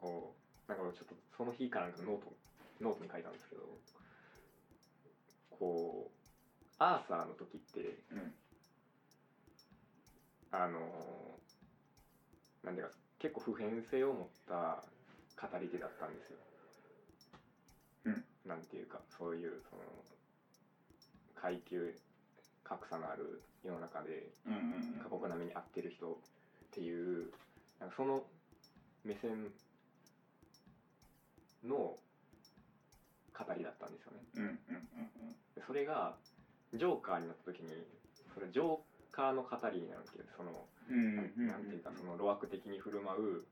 [0.00, 0.34] こ
[0.68, 2.32] うなんかちょっとその日かなんかノート
[2.80, 3.62] ノートに書いたんですけど
[5.50, 6.16] こう
[6.78, 8.32] アーサーの時ってうん。
[10.52, 10.80] あの
[12.64, 14.82] なんていうか結構普遍性を持った
[15.36, 16.38] 語り手だったんですよ。
[18.06, 18.24] うん。
[18.46, 19.82] なんていうかそういうその
[21.34, 21.94] 階級
[22.64, 24.32] 格差のある世の中で
[25.02, 26.16] 過酷な目に遭ってる人っ
[26.72, 27.30] ていう
[27.80, 28.22] なんかその
[29.04, 29.52] 目線
[31.66, 34.18] の語りだったんですよね。
[34.36, 34.58] うんうん
[35.54, 36.16] でそれが
[36.74, 37.70] ジョーカーになった時に
[38.34, 38.78] それジョー
[39.12, 41.46] カーの語りになるんですけどそのうんうんうん。
[41.48, 43.44] なんていうかその路悪的に振る舞う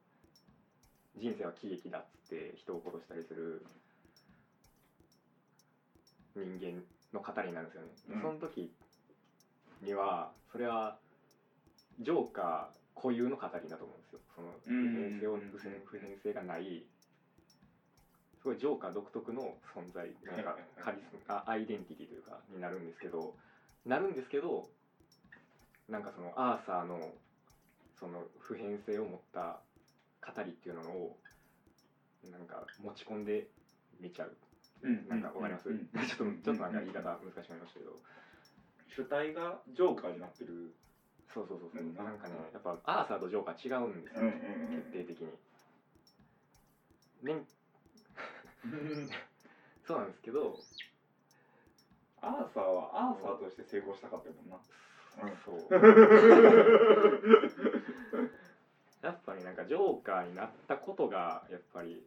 [1.16, 3.64] 人生は喜劇だっつって人を殺したりする
[6.35, 8.20] 人間の語りになるんですよね、うん。
[8.20, 8.72] その時
[9.83, 10.98] にはそれは
[12.00, 14.20] ジョーカー固有の語りだと思うんですよ。
[14.35, 15.38] その普遍性を
[15.85, 16.85] 普遍性がない
[18.44, 23.35] すごいジョーカー独特の存在なんかカリスマ あアイデンティティというかになるんですけど
[23.87, 24.68] なるんですけど
[25.88, 27.00] なんかそのアーサーの
[27.98, 29.61] その普遍性を持った
[30.20, 31.16] 語りっていうのを
[32.30, 33.48] なんか持ち込んで
[33.98, 34.37] 見ちゃう。
[34.83, 35.09] うん。
[35.09, 35.88] なんかわかります、うん。
[36.07, 37.96] ちょっとちょっとなんか言い方難しくなりましたけど。
[38.88, 40.74] 主体がジョーカーになってる。
[41.33, 41.94] そうそうそうそう、うん。
[41.94, 44.83] なんかねやっぱアーサーとジョーカー違うんですよ、うんうんうん。
[44.83, 45.28] 決定的に。
[47.22, 47.46] ね
[49.87, 50.59] そうなんですけど
[52.20, 54.57] アーサーはアーサーとして成功したかったもんな。
[54.57, 55.57] うんそう。
[59.03, 62.03] やっぱりなんかジョーカーになったことがやっぱり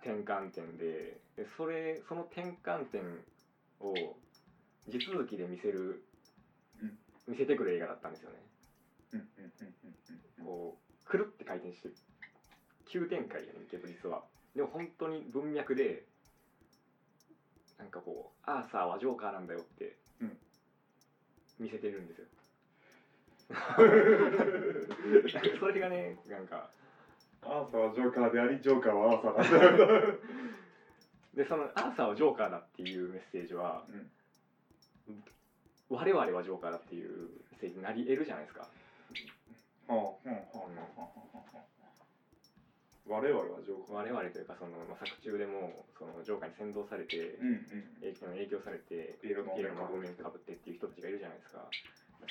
[0.00, 3.24] 転換点ででそれその転換点
[3.80, 4.16] を
[4.88, 6.04] 地続きで見せる、
[6.80, 6.96] うん。
[7.26, 8.46] 見せてくる映画だったんですよね。
[10.44, 11.90] こうくるって回転して
[12.86, 14.22] 急展開やねんけど実は。
[14.54, 16.04] でも本当に文脈で
[17.78, 20.36] なんかこうアーサーはジョーカーなんだよってうん。
[21.58, 22.26] 見せてるんですよ。
[25.60, 26.68] それがねなんか
[27.42, 29.86] アーサーはジョーカーでありジョーカーはアーサーなんだ
[31.34, 34.10] でそのアーサーはジョーカーだっていうメッセージは、うん。
[35.88, 37.16] 我々はジョーカーだっていうメ
[37.58, 38.62] ッセージになり得るじゃないですか。
[38.62, 38.68] は
[39.88, 40.45] あはあはあはあはあ
[43.16, 47.96] 我々はジョーカー我々というかその、まあ、作中でもそのジョーカーに先導されて、うんうん。
[48.04, 51.64] 影響影響されてピエロのピエロのお面かぶってっていう人たちがいるじゃないですか。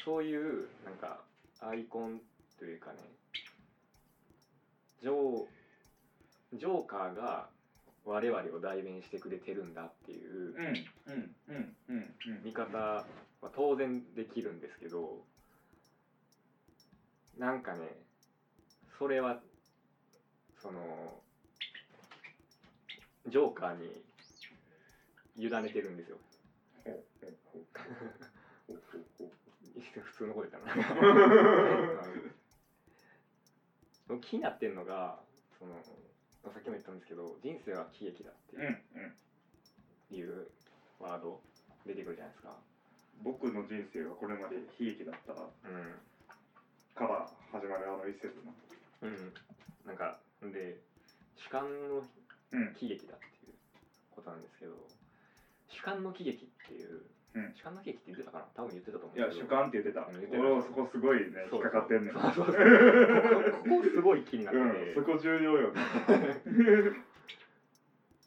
[0.05, 1.25] そういうなんか
[1.59, 2.21] アイコン
[2.59, 3.01] というかね
[5.01, 7.49] ジョージョーカーが
[8.05, 10.53] 我々を代弁してくれてるんだっていう
[12.43, 13.05] 見方は
[13.55, 15.23] 当然できるんですけど
[17.37, 17.89] なんかね
[18.99, 19.39] それは
[20.65, 21.13] その
[23.27, 24.01] ジョーカーに
[25.37, 26.17] 委ねてるんですよ。
[29.93, 30.85] 普通のこと言ったな
[34.09, 35.19] うん気になってんのが
[35.59, 35.73] その
[36.53, 38.33] さっきも言ったんですけど人生は喜劇だっ
[40.09, 40.47] ていう
[40.99, 41.41] ワード
[41.85, 42.55] 出てくるじゃないですか。
[43.23, 45.95] 僕の人生はこれまで悲劇だったうん。
[46.95, 48.51] から始まるあの一節な
[49.03, 49.33] うん。
[49.85, 50.19] なんか
[50.51, 50.79] で
[51.35, 52.03] 主観の
[52.51, 52.73] うん。
[52.75, 53.53] 喜劇だっていう
[54.11, 54.73] ことなんですけど
[55.67, 57.01] 主観の喜劇っていう、
[57.33, 57.53] うん。
[57.55, 58.45] 主観の喜劇って言ってたかな？
[58.55, 60.01] 多分言ってたと思うんいや主観って言ってた。
[60.01, 60.39] ってた。
[60.39, 62.13] 俺はそこすごいね引っかかってんねん。
[62.13, 62.55] そうそうそう。
[63.63, 65.81] ここすごい気になってうんて、そこ重要よね。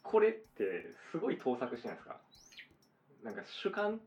[0.03, 2.19] これってすごい盗作してないですか？
[3.23, 3.99] なんか主観っ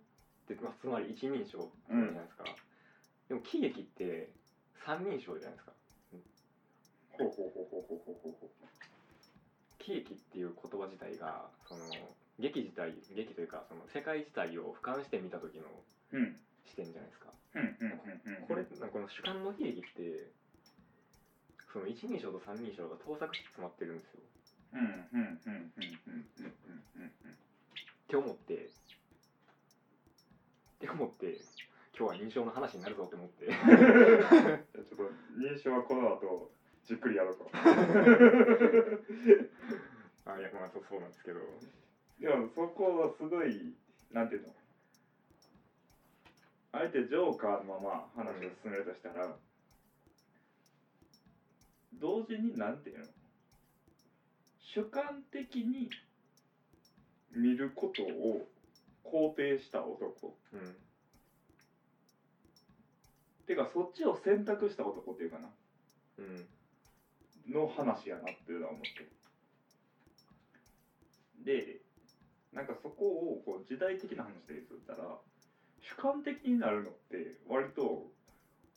[0.49, 2.45] て、まあ、つまり一人称じゃないですか、
[3.29, 4.31] でも喜劇って
[4.87, 5.73] 三人称じゃないですか
[7.19, 8.51] ほうほうほうほうほうほうほうほ
[9.79, 11.85] 喜劇っていう言葉自体がその
[12.39, 15.65] 劇自体劇というかその世界自体を俯瞰して見た時の
[16.13, 16.37] ううん。
[16.65, 17.29] 視点じゃないですか。
[17.55, 20.31] うんうんうんうんこれなんかこの主観の悲劇って
[21.73, 24.21] その一人称と三人称が盗作して詰まってるんですよ。
[24.73, 26.53] うんうんうんうんうんうん
[26.97, 27.37] うんうんっ
[28.09, 28.55] て思って。
[28.57, 28.69] っ
[30.81, 31.37] て思って
[31.97, 33.47] 今日は認証の話になるぞって思って。
[33.53, 36.51] ちょっと認証はこの後
[36.85, 37.51] じっくりやろうと。
[40.25, 41.41] あいやまあそうそうなんですけど。
[42.21, 43.75] でもそこはすごい
[44.11, 44.55] なんていうの？
[46.73, 49.37] あえてジョーカーのまま話を進めるとしたら、
[51.95, 53.05] 同時になんていうの？
[54.75, 55.91] 主観的に
[57.31, 58.49] 見ることを
[59.05, 60.37] 肯定した男。
[60.53, 60.77] うん。
[63.47, 65.51] てかそっちを選択した男っていうかな。
[66.19, 66.47] うん
[67.49, 69.01] の話やなっていうのは思って。
[69.01, 69.11] る
[71.45, 71.81] で
[72.53, 75.19] なんかそこをこう時代的な話で言ったら
[75.81, 78.13] 主観的になるのって割と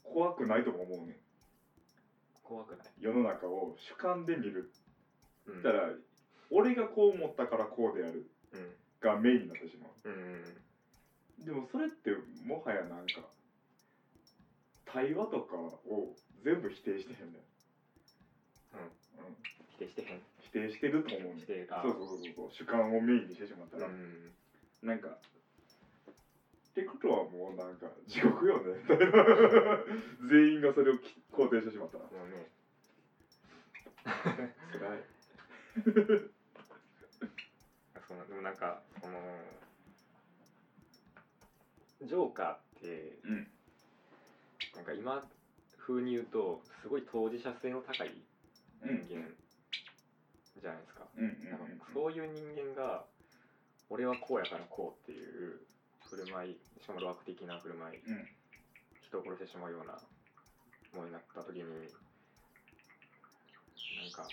[0.03, 1.15] 怖くないとも思うねん。
[2.41, 2.87] 怖くない。
[2.99, 4.69] 世の中を主観で見る
[5.45, 5.89] うんだから
[6.49, 8.73] 俺がこう思ったからこうであるうん。
[9.01, 10.09] がメインになってしまう。
[10.09, 10.41] ん。
[11.41, 12.11] うでもそれって
[12.43, 13.21] もはやなんか
[14.85, 17.54] 会話とかを全部否定してへんねん、うん
[19.75, 20.21] 否定してへん。
[20.41, 21.37] 否定してると思うねん。
[21.39, 22.51] 否定あそうそうそうそう。
[22.51, 24.31] 主観をメインにしてしまったら、うん。
[24.81, 25.11] なんかっ
[26.75, 28.75] てことはもうなんか地獄よね。
[30.29, 32.03] 全員がそれをき肯定してしまったら。
[32.03, 32.49] もうね。
[34.73, 35.03] 辛い。
[38.07, 39.17] そのでもなんかその
[42.01, 43.47] ジョーカーってうん。
[44.75, 45.23] なんか今
[45.77, 48.34] 風に言うとすごい当事者性の高い人
[48.85, 49.05] 間
[50.61, 51.21] じゃないですか、な
[51.57, 51.77] ん。
[51.77, 53.03] かそういう人間が
[53.89, 55.59] 俺はこうやからこうっていう
[56.09, 58.27] 振る舞いしかも悪的な振る舞い、うん。
[59.07, 59.99] 人を殺してしまうような
[60.93, 61.63] ものになった時に
[63.97, 64.11] なん。
[64.11, 64.27] か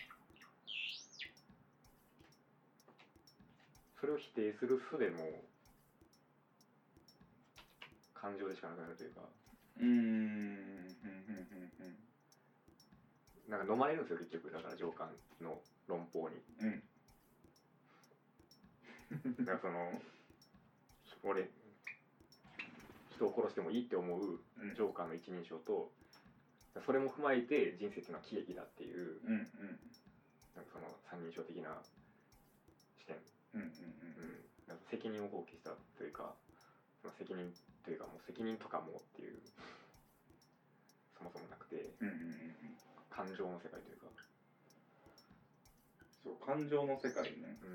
[4.01, 5.45] それを否定する術も
[8.15, 9.21] 感情でしかなくなるというか
[9.81, 9.87] うん。
[9.87, 9.93] うん。
[11.05, 11.73] うん。
[11.81, 12.02] うん。
[13.53, 15.13] なんか飲まれるんですよ結局だから上官
[15.45, 16.41] の論法に。
[16.61, 16.83] うん。
[19.29, 19.93] うんだからその
[21.23, 21.51] 俺
[23.15, 24.75] 人を殺してもいいって思ううん。
[24.75, 25.93] ジョーカーの一人称と
[26.87, 29.47] それも踏まえて人生っていうのは喜劇だっていううんうん。
[30.57, 31.77] なんかその三人称的な
[32.99, 33.17] 視点、
[33.53, 36.35] うんうんうん、なんか責任を放棄したというか
[37.03, 37.53] その責任
[37.85, 39.39] というかもう責任とかもっていう
[41.19, 41.93] そもそもなくて。
[42.01, 42.25] うんうんうんう
[42.89, 44.09] ん感情の世界というか、
[46.25, 47.61] そう感情の世界ね。
[47.61, 47.67] う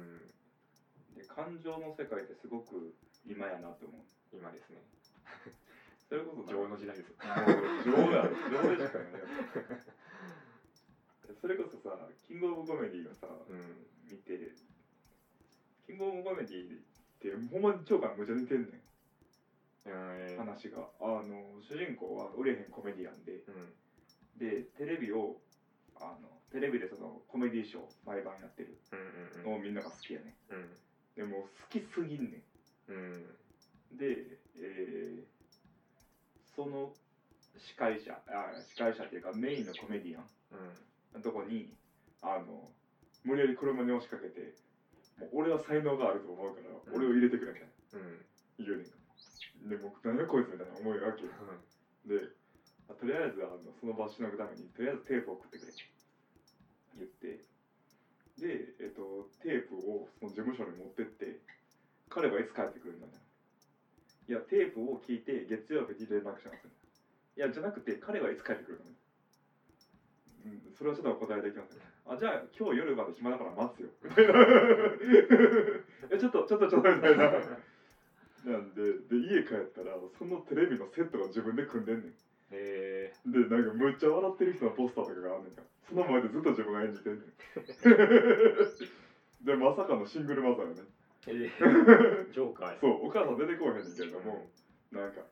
[1.14, 2.96] ん、で感情の世界ってすごく
[3.26, 4.02] 今やなって思う。
[4.34, 4.82] 今ですね。
[6.10, 7.16] それこそ情の時代ですよ。
[7.86, 9.20] 情だ情でしかないよ
[11.40, 13.86] それこそさキングオブコメディがさうん。
[14.10, 14.56] 見て
[15.86, 16.82] キングオブコメディっ
[17.20, 18.82] てほんまに超がむちゃ似てんねん。
[19.86, 20.90] えー話が。
[21.00, 23.44] あの主人公は売れへんコメディアンで。
[23.48, 23.74] うん
[24.38, 25.42] でテレビを
[26.00, 29.00] あのテレビでそのコメディショー毎晩やってるうん
[29.44, 30.36] うんのをみんなが好きやね。
[30.50, 30.64] うん。
[30.64, 30.70] ん
[31.16, 32.44] でもう好きすぎんね
[32.88, 33.14] うん。
[33.18, 33.28] ん
[33.98, 35.38] で、えー
[36.56, 36.92] その
[37.58, 40.26] 司会者あ司会者っていうかメインのコメディアン
[41.14, 41.18] うん。
[41.20, 41.74] のとこに
[42.22, 42.72] あの
[43.24, 44.54] 無理やり車に押しかけて
[45.20, 46.96] もう俺は才能があると思うからうん。
[46.96, 48.26] 俺を入れてくれみたいなうん。
[48.66, 48.86] 言うね
[49.66, 49.70] ん。
[49.70, 51.30] でも何やこいつみたいな思うわけよ。
[52.06, 52.30] で
[52.90, 55.84] あとりあえずあのその場をしのぐためにとりあえずテープを送ってくれって
[56.98, 57.44] 言って。
[58.38, 61.40] で、えっと、テープをその事務所に持ってって
[62.08, 63.22] 彼はいつ帰ってくるんだみたい
[64.30, 66.70] やテープを聞いて月曜日に連絡します。
[67.38, 68.86] いやじゃなくて彼はいつ帰ってくるの
[70.48, 71.80] うん、それはちょっとお答えできません。
[72.08, 73.90] あじゃあ今日夜まで暇だから待つよ。
[76.12, 77.32] えちょっとちょっとちょっとみたいな。
[78.46, 82.14] なんでで家帰ったらそのテレビのセットが自分で組んでんねん。
[82.52, 87.24] へえでなんかむっちゃ笑ってる人のポスターとかがあんねんかその前でずっと自分が演じてんねん。
[89.46, 90.82] でまさかのシングルマザーよね。
[91.28, 92.80] えー、ジョーカーや。
[92.80, 94.50] そうお母さん出てこうへんねんけれども
[94.92, 95.26] なんか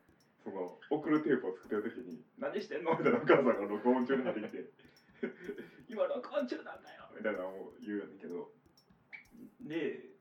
[0.44, 4.70] その送るテープを作ってる時に「何してんの?」みたいなお母さんが録音中に入ってきて
[5.90, 8.52] 「今録音中なんだよ」みたいなのを言うんだけど。
[9.62, 10.12] で、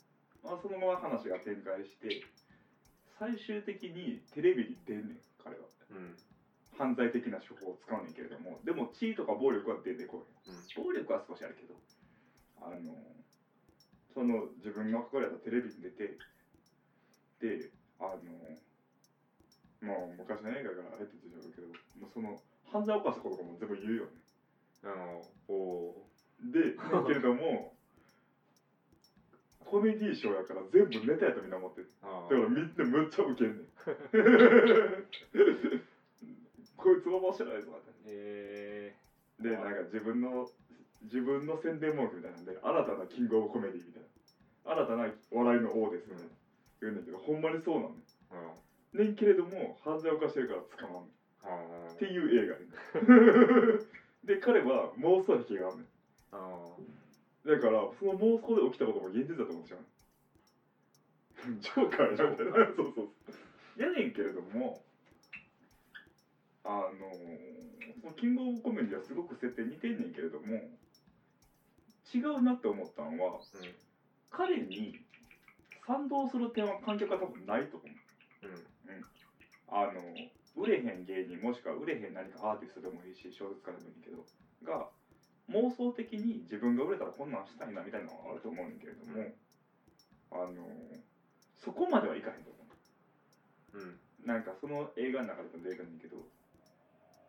[0.43, 2.23] まあ、そのまま話が展開して
[3.19, 5.67] 最終的にテレビに出んねん彼は。
[5.91, 6.17] うん
[6.77, 10.63] 犯罪的な手法を使うねんけれどもでも地位とか暴力は出てこへんうん。
[10.85, 11.75] 暴力は少しあるけど
[12.61, 12.97] あの
[14.15, 16.17] その自分が書かれたテレビに出て
[17.41, 18.13] であの
[19.81, 21.67] まあ昔の映画が入ってるでしょうけど
[21.99, 24.11] もうその犯罪を犯したこととかも全部言うよね。
[24.85, 26.09] あのおお
[26.43, 27.75] でだけれども
[29.65, 31.91] コメディーショーやから全部ネタやとみんな思ってる。
[32.03, 33.65] だからみんなむっちゃウケんねん
[36.85, 38.95] こいつ面白いぞってえ
[39.41, 40.47] でなんか自分の
[41.01, 44.09] 自分の宣伝文句みたいなんで新たなキングオブコメディみたいな。
[44.73, 46.31] 新たな笑いの王ですみたいな。
[46.83, 48.37] 言うんだけどほんまにそうなんねー、
[48.97, 49.01] うん。
[49.01, 51.91] んねんけれども犯罪を犯してるから捕まんねん。
[51.93, 52.57] っていう映画
[54.25, 55.87] で彼は妄想癖があるねん。
[56.33, 56.77] あ
[57.47, 59.85] だからその妄想で起きたことも現実だと思ってしまう
[61.61, 62.47] ジョーカーやみたい。
[62.47, 63.09] なそうそうそう。
[63.81, 64.81] やねんけれども
[66.65, 70.47] あのキングオブコメディはすごく設定似てんねんけれども
[72.13, 73.75] 違うなって思ったのはーうん。
[74.31, 74.99] 彼に
[75.87, 78.47] 賛同する点は観客は多分ないと思う。
[78.47, 79.05] うん。
[79.69, 80.01] あの
[80.57, 84.25] 売れへん芸人もしくは売れへん何かアーティストでもいいし小説家でもいいけど
[84.65, 84.87] が
[85.51, 89.35] 妄想的に自分が売れたらこんなんしたいなみたいなのがあると思うねんけれども、
[90.33, 90.65] あの
[91.57, 92.65] そこまではいかへんと思
[93.75, 93.79] う。
[93.79, 93.81] ん。
[94.25, 96.17] うなんかその映画の中でも出てくるんだけど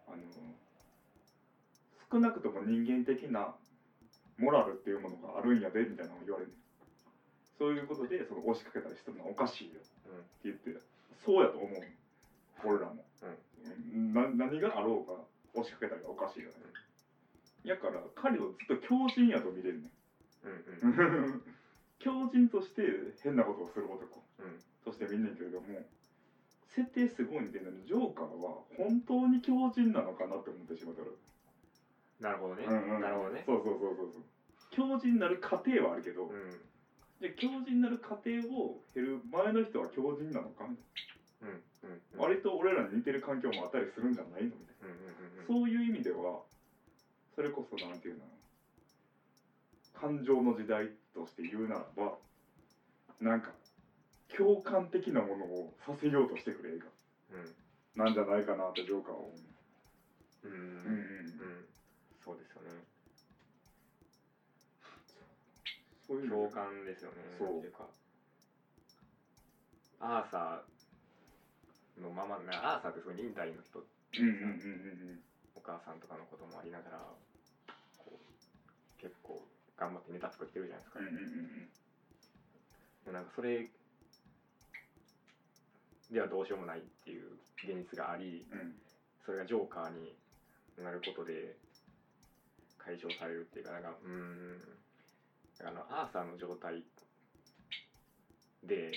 [0.07, 0.17] あの
[2.11, 3.55] 少なくとも人間的な
[4.37, 6.51] モラルっていうものがあるんやでみたいなのを言われる。
[7.57, 9.79] そういうことでその押しかけたりするのはおかしいよ。
[10.11, 10.75] うんって言って
[11.23, 11.81] そうやと思う。
[12.63, 13.03] 俺らも、
[13.93, 15.19] うん、な何があろうが
[15.53, 16.55] 押しかけたりがおかしいよね、
[17.63, 19.89] やから彼をずっと強人やと見れるね
[20.43, 21.43] うんうん
[21.99, 22.83] 強人として
[23.23, 24.59] 変なことをする男うん。
[24.83, 25.65] として見んねんけれども
[26.75, 31.07] 設定すごいんでねジョーカーは本当に強人なのかなって思ってしまったら
[32.19, 33.01] なるほどね、うんうん。
[33.01, 33.43] なるほどね。
[33.45, 34.23] そうそうそうそうそう。
[34.71, 36.51] 強人になる過程はあるけど、うん。
[37.19, 40.85] じゃあ強人になる過程を経る前の人は強人なのかみたい
[41.43, 42.17] うんうんうん。
[42.17, 46.39] な割と俺らに似てる環境もあったりするんじゃないのみたいうんうんうんなそういう意味では
[47.35, 48.23] それこそなんていうの
[49.93, 52.15] 感情の時代として言うならば
[53.21, 53.51] なんか
[54.33, 56.85] 共感的なものをさせようとしてくる映画。
[57.95, 60.47] なんじゃないかなってジョーカーは思う。
[60.47, 60.51] うん。
[60.51, 60.89] うんうんうん。
[60.89, 61.65] うん。
[62.23, 62.83] そうですよね。
[66.07, 67.17] そういう共感ですよね。
[67.39, 67.63] そう。
[67.63, 67.87] いうか
[69.99, 74.31] アーサーのままなアーサーってすごい忍耐の人うんうんう
[75.17, 75.19] ん
[75.55, 76.99] お母さんとかのこともありながら
[77.97, 79.41] こう結構
[79.77, 81.19] 頑張ってネタ作ってるじゃないですか、うんうんうん
[83.07, 83.13] うん。
[83.13, 83.65] なんかそれ
[86.15, 88.73] ではどうしようもないっていう現実がありうん
[89.25, 90.15] それがジョーカーに
[90.81, 91.57] なることで
[92.77, 94.61] 解消されるっていうかなんかうーん
[95.67, 96.85] あのアーサーの状態
[98.63, 98.93] で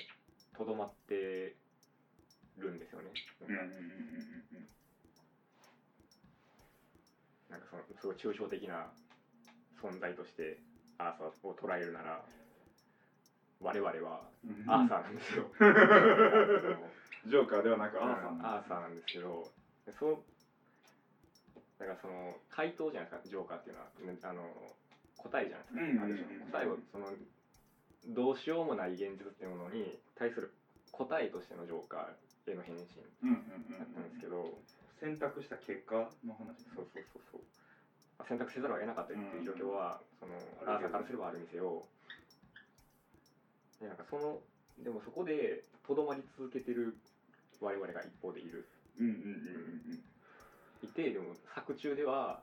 [0.56, 1.56] とどまって
[2.58, 3.10] るんですよね。
[7.50, 8.86] なんかそのすごい抽象的な
[9.82, 10.60] 存在として
[10.98, 12.22] アーサーを捉えるなら
[13.60, 15.50] 我々はうんアーサーなんですよ。
[17.28, 19.48] ジョーカーではなくアーサーうんアーサーなんですけど
[20.00, 20.18] そう
[21.78, 23.88] だからその回答じゃないですかジョーカーっていうのは。
[24.12, 24.42] ねあの
[25.18, 26.46] 答えじゃないですか、うんうんうんある種の。
[26.46, 27.10] 答えをその
[28.14, 30.54] どうしようもない現実っていうものに対する
[30.92, 32.86] 答えとしてのジョーカーへの返信
[33.22, 34.58] うんうんだったんですけうんど、
[35.00, 37.42] 選択した結果の話そうそうそうそう、
[38.16, 40.38] まあ、選択せざるを得なかったりっていう状況は、その
[40.70, 41.84] アーサーからすればあるにせよ
[43.82, 44.38] でなんかその
[44.82, 46.96] でもそこでとどまり続けてる
[47.60, 48.68] 我々が一方でいる。
[48.98, 49.16] うんうんう
[49.94, 50.04] ん。
[50.82, 52.42] いてでも作中では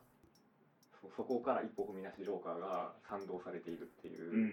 [1.02, 4.30] そそこから一歩踏み出しジョーカーが賛同されているっていう。
[4.30, 4.52] うんうんうんう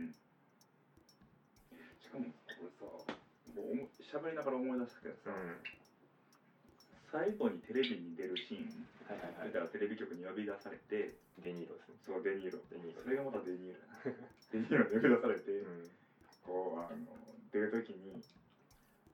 [0.00, 0.14] うん。
[2.02, 2.70] しかもこれ
[3.06, 3.22] さ
[4.12, 5.56] 喋りながら思い出したけどさ、うん、
[7.08, 14.12] 最後にテレビに出るシーン、はいはいはい、出たらテレビ局に呼び出されてデニーロですねそうデニーロデニーロそれがまたデニーロ
[14.52, 15.88] デニーロに呼び出されて、うん、
[16.44, 17.08] こうあの
[17.56, 18.20] 出る時に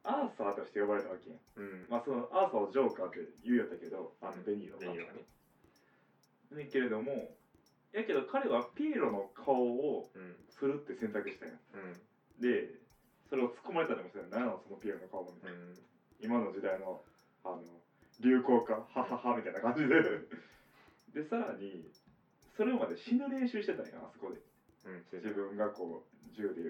[0.09, 1.39] アーサーとして呼ばれたわけやん。
[1.61, 1.87] うん。
[1.93, 6.65] まあそのアーサーをジョーカーって言うやったけどあのデニーロがデニーロがね。
[6.65, 7.37] ねけれども
[7.93, 10.35] やけど彼はピエロの顔をうん。
[10.49, 11.49] するって選択したん。
[11.53, 12.41] やうん。
[12.41, 12.81] で
[13.29, 15.77] それを突っ込まれたりもしたよ何やろそのピエロの顔もみたいな、うん。
[16.25, 17.05] 今の時代の
[17.45, 17.61] あの
[18.21, 20.01] 流行歌はははみたいな感じで。
[21.13, 21.85] でさらに
[22.57, 24.41] それまで死ぬ練習してたんやあそこで。
[24.89, 26.63] うん自分がこう銃で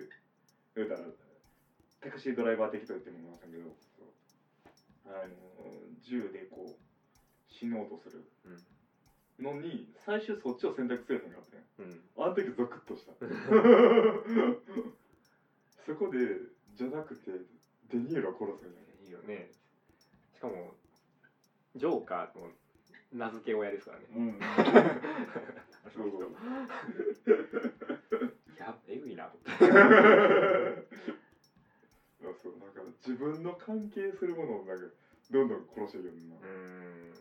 [0.74, 1.06] 言うたら
[2.08, 3.76] タクシードライバー的と言ってもらったけど
[5.04, 5.34] あの
[6.00, 6.72] 銃でこう
[7.46, 8.56] 死のうとするうん
[9.44, 12.00] のに最終そっちを選択するのがあったんやうん。
[12.24, 13.12] あの時ゾクッとした。
[15.86, 16.18] そこで
[16.74, 17.30] じゃなくて
[17.88, 19.52] デニーロを殺すんやいいよね。
[20.34, 20.74] しかも
[21.76, 22.48] ジョーカーの
[23.12, 24.06] 名付け親ですからね。
[24.16, 24.38] うん。
[24.40, 24.56] あ
[25.94, 26.18] そうの人。
[26.18, 30.88] そう やえぐいなと思って
[33.08, 34.84] 自分の関係するものをなんか
[35.30, 36.36] どんどん殺していくようにな。
[36.36, 37.14] うーん。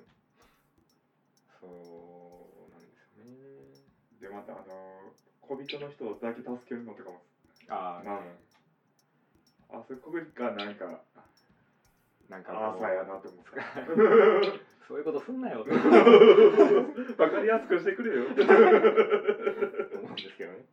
[1.62, 1.66] そ
[2.68, 3.32] うなんですよね。
[4.20, 7.22] でまたあの小人の人をだけ助けるのとかも
[7.70, 8.36] ああなね
[9.70, 11.00] あそこがなんか
[12.28, 14.60] なんかアーサーやなって思って
[14.90, 15.66] そういうことすんなよ。
[17.18, 18.24] わかりやすくしてくれよ。
[19.96, 20.66] 思うんですけどね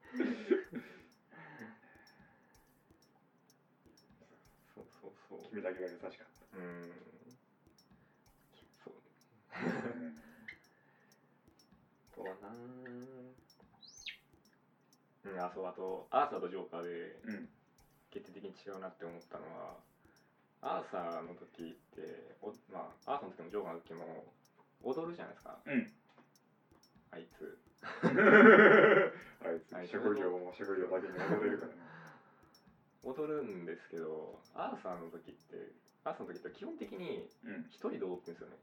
[5.28, 6.10] そうそうそう君だけが優しかっ
[6.54, 6.90] うーん。
[8.82, 8.94] そう
[9.50, 9.60] た、
[12.14, 12.48] とはな。
[15.24, 17.48] うんあそうあとアーサーとジョーカーでうん。
[18.10, 19.76] 決定的に違うなって思ったのは
[20.60, 24.24] アーサーの時っておまあアーサーの時もジョーカーの時も
[24.82, 25.58] 踊るじゃないですか。
[25.66, 25.90] うん。
[27.10, 27.58] あいつ。
[29.42, 29.86] あいつ。
[29.90, 31.93] 職業も職業だけに戻れるからな
[33.04, 35.72] 踊るんですけどアーサーの時って
[36.04, 37.66] アーサーの時って基本的にうん。
[37.70, 38.56] 一人で踊ってるんですよね。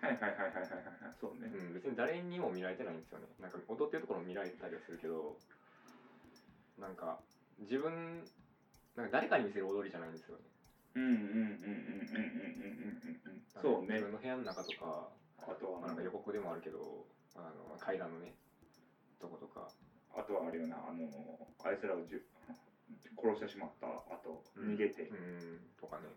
[0.00, 1.14] はいはいはいはいはいはいはい。
[1.20, 1.52] そうね。
[1.52, 3.26] うん、別に誰にも見られてないんですよね。
[3.38, 5.38] なんか踊ってるところも見られたりはするけど
[6.80, 7.20] なんか
[7.60, 8.26] 自分
[8.96, 10.44] なんか誰かに見せる踊りじゃないんですよね。
[10.94, 14.00] うんうんうんうんうんうんうんうんうんそうね。
[14.00, 18.34] 自分の部屋の中とか、あとはまあ、なんか予告でもあるけどあの階段のね
[19.20, 19.70] とことか。
[20.14, 21.08] あとはあれよなあの
[21.64, 22.22] あいつらをじゅ
[23.16, 25.08] 殺してしまったあと逃げて。
[25.08, 25.60] うん。
[25.80, 26.08] とかね。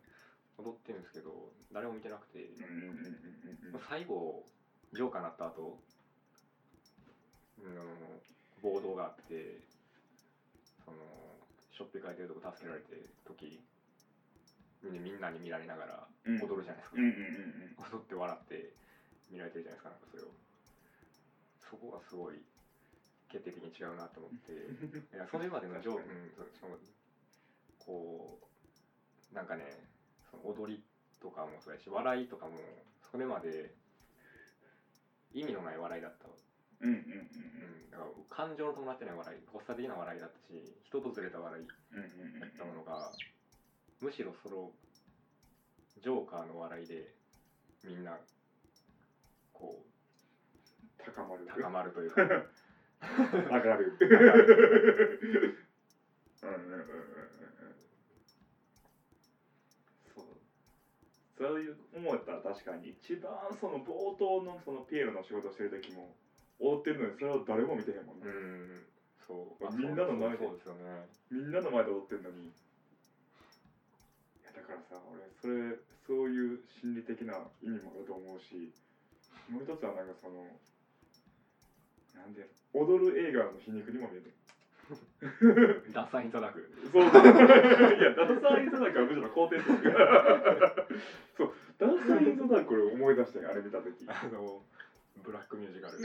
[0.57, 2.47] 踊ってるんですけど誰も見てなくて、
[3.89, 4.45] 最後
[4.93, 5.80] ジョーカーになった後
[7.59, 9.59] うん暴動があって
[10.86, 10.97] その
[11.76, 13.59] しょっぴかれてるとこ助けられてる時
[14.84, 16.39] にみんなに見られながらうん。
[16.39, 16.89] 踊るじゃないです
[17.76, 18.73] か、 踊って笑って
[19.30, 20.32] 見られてるじゃないですかなんかそれを。
[21.69, 22.41] そこがすごい
[23.36, 24.53] 決定的に違うなと思って
[25.11, 26.77] いやそれまでのジョー、確かうん、そその
[27.79, 28.39] こ
[29.31, 29.65] うなんかね
[30.31, 30.81] その踊り
[31.19, 32.57] とかもそうやし笑いとかも
[33.11, 33.75] それまで
[35.33, 36.29] 意味のない笑いだった、
[36.79, 37.13] うんうんうんう
[37.88, 42.39] ん、だから感情の伴ってない笑い発作的な笑いだったし人とずれた笑いうんうんうんうん。
[42.39, 43.11] だったものが
[43.99, 44.71] むしろその
[46.01, 47.13] ジョーカーの笑いで
[47.83, 48.17] みんな
[49.51, 49.95] こう
[51.03, 51.45] 高まる。
[51.45, 52.21] 高まるというか
[53.02, 54.06] 上がるう
[56.48, 56.58] ん
[60.14, 60.26] そう
[61.38, 66.16] そういう思ったら確かに一番その冒頭のそのピエロの仕事してる時も
[66.60, 68.86] 踊ってるのにそれを誰も見てへんもんね、うん
[69.28, 72.52] そうみんなの前でそうですよねみんなの前で踊ってるのにい
[74.43, 75.76] やだからさ俺それ
[76.06, 78.72] そういう心理的な意味もあると思うし
[79.50, 80.60] もう一つはなんかその
[82.16, 82.82] なんでやろ。
[82.82, 84.32] 踊る映画の皮肉にも見える。
[85.93, 86.70] ダサいただく。
[86.91, 87.09] そう。
[87.09, 87.22] そ う
[87.97, 89.78] いやダサいンザダクはむしろ肯定する。
[91.38, 91.53] そう。
[91.78, 94.05] ダサいンザダク俺思い出したよあれ見た時。
[94.07, 94.61] あの
[95.24, 96.03] ブラックミュージカル、い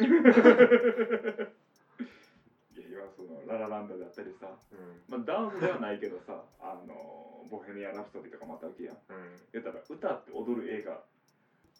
[2.80, 4.56] や今そのララランドであったりさ。
[4.72, 5.02] うん。
[5.08, 8.94] まあダンスではないけどさあのボヘミアン・ラプソディとかもあったわけやん。
[8.94, 9.38] うん。
[9.52, 11.02] 言ったら歌って踊る映画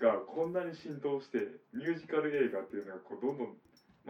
[0.01, 1.39] がこんなに浸透して
[1.73, 3.57] ミュージカル映画っていうのがこうどんどん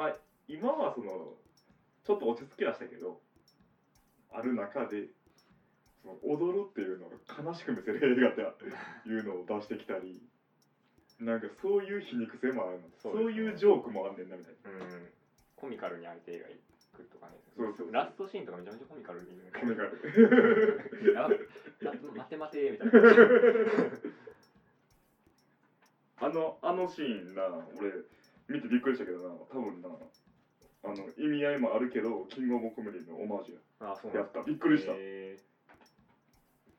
[0.01, 0.17] まあ
[0.49, 1.37] 今はその
[2.09, 3.21] ちょっと落ち着きはしたけど
[4.33, 5.13] ある中で
[6.01, 8.65] その踊るっていうのを悲しく見せる映画って
[9.05, 10.17] いうのを出してきたり
[11.21, 12.89] なんかそういう皮肉性もあるの。
[12.97, 13.51] そそうう,、ですね。
[13.53, 14.81] いうジョークもあんねんなみたいうん。
[15.55, 16.57] コミカルに相手がい
[16.97, 17.37] くとかね。
[17.55, 20.01] そうそうラストシーンとかめちゃめちゃコミカルになコミカル。
[22.17, 22.93] 待て待てみたいな。
[26.25, 27.43] あのあのシーンな
[27.77, 27.93] 俺
[28.51, 29.29] 見てびっくりしたけどな。
[29.49, 29.89] 多分な
[30.83, 33.55] あの意味合いもあるけどキングオブコメディのオマージュ。
[33.55, 33.61] や
[33.93, 34.43] あそうなんやった。
[34.43, 34.93] びっくりした。
[34.97, 35.39] へ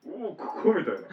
[0.04, 1.08] おおここみたいな。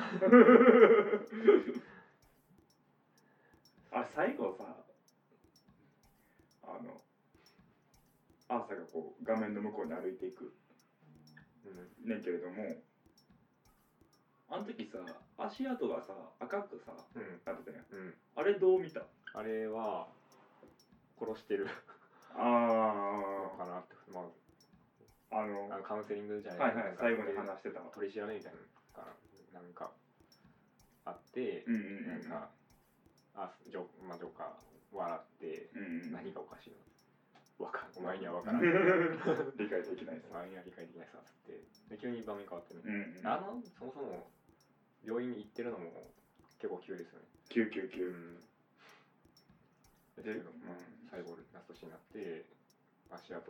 [4.01, 4.85] あ最後さ
[6.63, 7.01] あの
[8.49, 10.53] アーサーがこう画面の向こうに歩いていく。
[11.67, 11.71] ー
[12.03, 12.09] うん。
[12.09, 12.83] ねんけれども。
[14.51, 14.99] あの時さ
[15.37, 17.41] 足跡がさ赤くさうん。
[17.45, 17.87] なってたやん。
[17.91, 18.15] うん。
[18.35, 19.07] あれどう見た？
[19.35, 20.09] あれは
[21.19, 21.67] 殺してる。
[22.35, 23.95] あのかなって。
[24.13, 26.75] まああのああのカウンセリングじゃない。
[26.75, 28.65] はいはい最後に話してた取り調べみたいなの
[29.05, 29.61] がな。
[29.61, 29.91] んか
[31.05, 32.49] あって、うんうんうんなんか
[33.35, 36.13] あジョ,、まあ、ジョーカー笑ってうんうん。
[36.13, 37.67] 何がおかしいの？
[37.67, 38.63] わかんお前には分からん。
[39.59, 40.29] 理解できないです。
[40.31, 41.61] お前には理解できないさって。
[41.89, 43.27] で急に場面変わってね、うんうん。
[43.27, 44.31] あのそもそも
[45.03, 46.11] 病院に行ってるのも
[46.59, 47.27] 結構急ですよね。
[47.51, 48.43] 999ん。
[50.17, 50.77] ですけど、まあ、
[51.11, 52.45] 最後ラストシーンになって
[53.11, 53.43] 足跡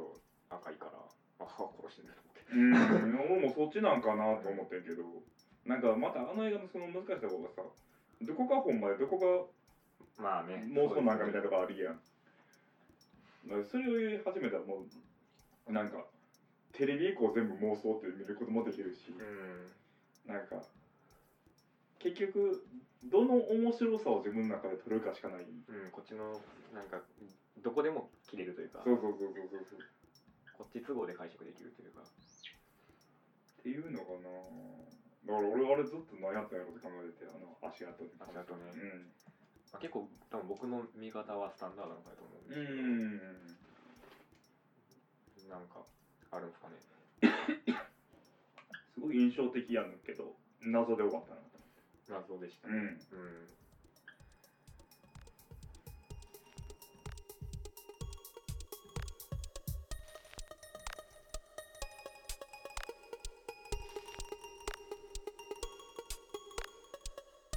[0.50, 0.98] 赤いから
[1.40, 2.46] あ殺してると思って。
[2.54, 3.20] うん。
[3.38, 5.02] 俺もそっちなんかなと思ってんけど
[5.66, 7.62] なんかまたあの映画のその難しさがさ
[8.22, 9.50] どこがほんまでどこ
[10.16, 12.00] まあねが妄想なんかみたいなとここあるやん。
[13.64, 14.84] それを言い始めたらも
[15.66, 16.04] うなんか
[16.72, 20.32] テレビ以降全部妄想って見ることもできるしうん。
[20.32, 20.62] なんか
[21.98, 22.66] 結局
[23.04, 25.42] どの面白さを自分の中で取るかしかない。
[25.42, 26.40] うん、こっちの
[26.74, 27.00] なんか
[27.62, 29.80] どこでも切れるというかそうそうそうそうそうそう。
[30.56, 32.02] こっち都合で解釈できるというか。
[32.02, 32.04] っ
[33.62, 34.28] ていうのかな。
[35.26, 38.72] だから俺あれずっと何やったんやろって考えててあの足跡に足跡ね。
[38.74, 39.12] うん。
[39.70, 42.88] まあ、結構多分僕の見方はスタンダードなのかなと思うんうですけど、
[45.46, 45.50] ん。
[45.50, 45.84] なんか
[46.30, 46.76] あるんですかね。
[48.94, 51.40] すごい印象的やんけど謎で終わったな
[52.08, 52.74] 謎でしたね。
[52.74, 52.82] うん。
[52.82, 52.98] うん。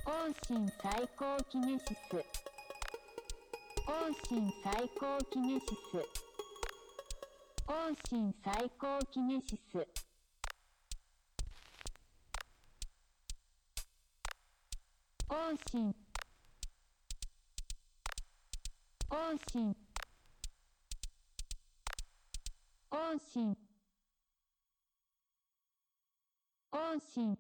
[0.05, 2.15] 欧神最高キネシス
[3.87, 5.97] 往診最高キネシス
[7.67, 10.10] 往診最高キネシス
[15.51, 15.93] 往診
[19.09, 19.75] 往診
[22.89, 23.55] 往診
[26.69, 27.37] 往診